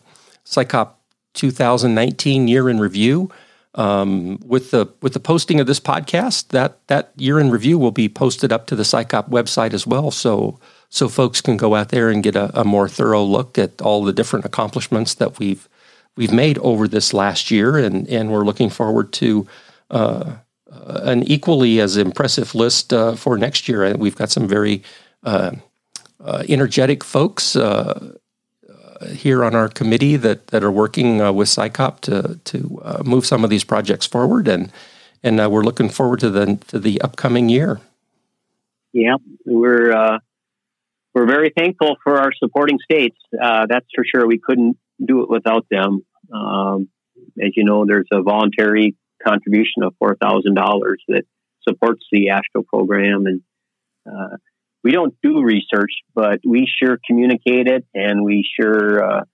SICOP 0.46 0.94
2019 1.34 2.48
Year 2.48 2.70
in 2.70 2.80
Review. 2.80 3.30
Um, 3.74 4.38
with 4.44 4.70
the 4.70 4.88
with 5.02 5.12
the 5.12 5.20
posting 5.20 5.60
of 5.60 5.66
this 5.66 5.80
podcast, 5.80 6.48
that 6.48 6.78
that 6.88 7.12
year 7.16 7.38
in 7.38 7.50
review 7.50 7.78
will 7.78 7.92
be 7.92 8.08
posted 8.08 8.52
up 8.52 8.66
to 8.68 8.74
the 8.74 8.84
SICOP 8.84 9.28
website 9.28 9.74
as 9.74 9.86
well. 9.86 10.10
So 10.10 10.58
so 10.88 11.10
folks 11.10 11.42
can 11.42 11.58
go 11.58 11.74
out 11.74 11.90
there 11.90 12.08
and 12.08 12.22
get 12.22 12.36
a, 12.36 12.58
a 12.58 12.64
more 12.64 12.88
thorough 12.88 13.22
look 13.22 13.58
at 13.58 13.82
all 13.82 14.02
the 14.02 14.14
different 14.14 14.46
accomplishments 14.46 15.14
that 15.14 15.38
we've 15.38 15.68
we've 16.16 16.32
made 16.32 16.58
over 16.58 16.88
this 16.88 17.12
last 17.12 17.50
year, 17.50 17.76
and 17.76 18.08
and 18.08 18.30
we're 18.30 18.44
looking 18.44 18.70
forward 18.70 19.12
to 19.14 19.46
uh, 19.90 20.36
uh 20.70 21.00
an 21.04 21.22
equally 21.24 21.80
as 21.80 21.96
impressive 21.96 22.54
list 22.54 22.92
uh, 22.92 23.14
for 23.14 23.36
next 23.38 23.68
year. 23.68 23.84
And 23.84 24.00
we've 24.00 24.16
got 24.16 24.30
some 24.30 24.48
very 24.48 24.82
uh, 25.24 25.52
uh 26.24 26.44
energetic 26.48 27.04
folks 27.04 27.56
uh, 27.56 28.16
here 29.12 29.44
on 29.44 29.54
our 29.54 29.68
committee 29.68 30.16
that 30.16 30.48
that 30.48 30.62
are 30.62 30.72
working 30.72 31.18
with 31.34 31.48
SICOP 31.48 32.00
to 32.00 32.38
to 32.44 33.02
move 33.04 33.26
some 33.26 33.44
of 33.44 33.50
these 33.50 33.64
projects 33.64 34.06
forward, 34.06 34.48
and 34.48 34.72
and 35.22 35.36
we're 35.50 35.64
looking 35.64 35.88
forward 35.88 36.20
to 36.20 36.30
the 36.30 36.58
to 36.68 36.78
the 36.78 37.00
upcoming 37.00 37.48
year. 37.48 37.80
Yeah, 38.92 39.16
we're 39.46 40.20
we're 41.14 41.26
very 41.26 41.52
thankful 41.56 41.96
for 42.04 42.18
our 42.18 42.32
supporting 42.32 42.78
states. 42.84 43.16
Uh, 43.40 43.66
that's 43.68 43.86
for 43.94 44.04
sure. 44.04 44.26
We 44.26 44.38
couldn't 44.38 44.76
do 45.04 45.22
it 45.22 45.30
without 45.30 45.66
them. 45.70 46.04
Um, 46.32 46.88
as 47.42 47.50
you 47.56 47.64
know, 47.64 47.84
there's 47.86 48.08
a 48.12 48.22
voluntary 48.22 48.96
contribution 49.26 49.82
of 49.82 49.94
four 49.98 50.16
thousand 50.16 50.54
dollars 50.54 51.02
that 51.08 51.24
supports 51.68 52.04
the 52.10 52.28
AASHTO 52.28 52.66
program, 52.66 53.26
and 53.26 53.42
uh, 54.06 54.36
we 54.82 54.92
don't 54.92 55.14
do 55.22 55.42
research, 55.42 55.92
but 56.14 56.40
we 56.46 56.66
sure 56.82 56.98
communicate 57.06 57.66
it, 57.66 57.84
and 57.94 58.24
we 58.24 58.48
sure 58.58 59.04
uh, 59.04 59.24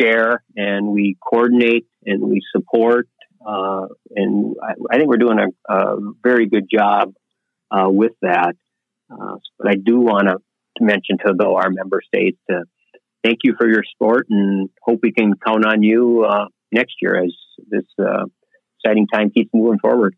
share, 0.00 0.44
and 0.56 0.88
we 0.88 1.16
coordinate, 1.22 1.86
and 2.04 2.22
we 2.22 2.40
support, 2.54 3.08
uh, 3.46 3.86
and 4.14 4.56
I, 4.62 4.72
I, 4.90 4.96
think 4.96 5.08
we're 5.08 5.16
doing 5.16 5.38
a, 5.38 5.72
a 5.72 5.96
very 6.22 6.46
good 6.46 6.66
job 6.72 7.14
uh, 7.70 7.88
with 7.88 8.12
that. 8.22 8.54
Uh, 9.10 9.36
but 9.58 9.70
I 9.70 9.74
do 9.74 10.00
want 10.00 10.28
to 10.28 10.38
mention 10.80 11.18
to 11.18 11.34
though 11.38 11.56
our 11.56 11.70
member 11.70 12.00
states 12.06 12.38
to 12.50 12.64
thank 13.22 13.40
you 13.42 13.54
for 13.58 13.68
your 13.68 13.82
support 13.92 14.26
and 14.30 14.68
hope 14.82 15.00
we 15.02 15.12
can 15.12 15.34
count 15.46 15.64
on 15.64 15.82
you 15.82 16.24
uh, 16.24 16.46
next 16.70 16.94
year 17.00 17.22
as 17.22 17.34
this 17.68 17.84
uh, 17.98 18.24
exciting 18.78 19.06
time 19.06 19.30
keeps 19.30 19.50
moving 19.52 19.78
forward. 19.78 20.16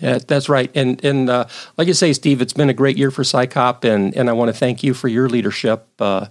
Yeah, 0.00 0.18
that's 0.18 0.48
right. 0.48 0.70
And 0.74 1.02
and 1.04 1.30
uh, 1.30 1.46
like 1.76 1.88
I 1.88 1.92
say, 1.92 2.12
Steve, 2.12 2.42
it's 2.42 2.52
been 2.52 2.68
a 2.68 2.74
great 2.74 2.98
year 2.98 3.10
for 3.10 3.22
SICOP, 3.22 3.84
and 3.84 4.14
and 4.14 4.28
I 4.28 4.32
want 4.32 4.48
to 4.48 4.52
thank 4.52 4.82
you 4.82 4.92
for 4.92 5.08
your 5.08 5.28
leadership 5.28 5.88
uh, 5.98 6.26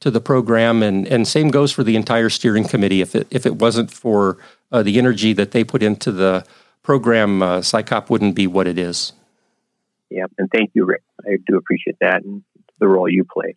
to 0.00 0.10
the 0.10 0.20
program, 0.20 0.82
and 0.82 1.06
and 1.06 1.28
same 1.28 1.48
goes 1.48 1.70
for 1.70 1.84
the 1.84 1.96
entire 1.96 2.30
steering 2.30 2.64
committee. 2.64 3.02
If 3.02 3.14
it 3.14 3.26
if 3.30 3.44
it 3.44 3.56
wasn't 3.56 3.90
for 3.90 4.38
uh, 4.72 4.82
the 4.82 4.98
energy 4.98 5.32
that 5.34 5.50
they 5.50 5.64
put 5.64 5.82
into 5.82 6.12
the 6.12 6.46
program, 6.82 7.42
uh, 7.42 7.58
SICOP 7.60 8.08
wouldn't 8.08 8.34
be 8.34 8.46
what 8.46 8.66
it 8.66 8.78
is. 8.78 9.12
Yeah, 10.08 10.26
and 10.38 10.48
thank 10.50 10.70
you, 10.74 10.86
Rick. 10.86 11.02
I 11.24 11.36
do 11.46 11.56
appreciate 11.56 11.96
that 12.00 12.24
and 12.24 12.42
the 12.78 12.88
role 12.88 13.08
you 13.08 13.24
play. 13.24 13.56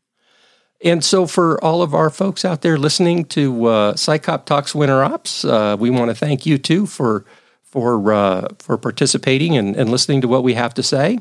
And 0.83 1.03
so, 1.03 1.25
for 1.25 1.63
all 1.63 1.81
of 1.81 1.93
our 1.93 2.09
folks 2.09 2.43
out 2.43 2.61
there 2.61 2.77
listening 2.77 3.23
to 3.25 3.65
uh, 3.65 3.93
SICOP 3.93 4.45
Talks 4.45 4.75
Winter 4.75 5.01
Ops, 5.01 5.45
uh, 5.45 5.77
we 5.79 5.89
want 5.89 6.09
to 6.09 6.15
thank 6.15 6.45
you 6.45 6.57
too 6.57 6.85
for 6.85 7.25
for 7.63 8.11
uh, 8.11 8.49
for 8.59 8.77
participating 8.77 9.55
and, 9.57 9.75
and 9.75 9.89
listening 9.89 10.19
to 10.21 10.27
what 10.27 10.43
we 10.43 10.55
have 10.55 10.73
to 10.73 10.83
say. 10.83 11.19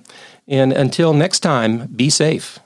And 0.48 0.72
until 0.72 1.14
next 1.14 1.40
time, 1.40 1.86
be 1.86 2.10
safe. 2.10 2.58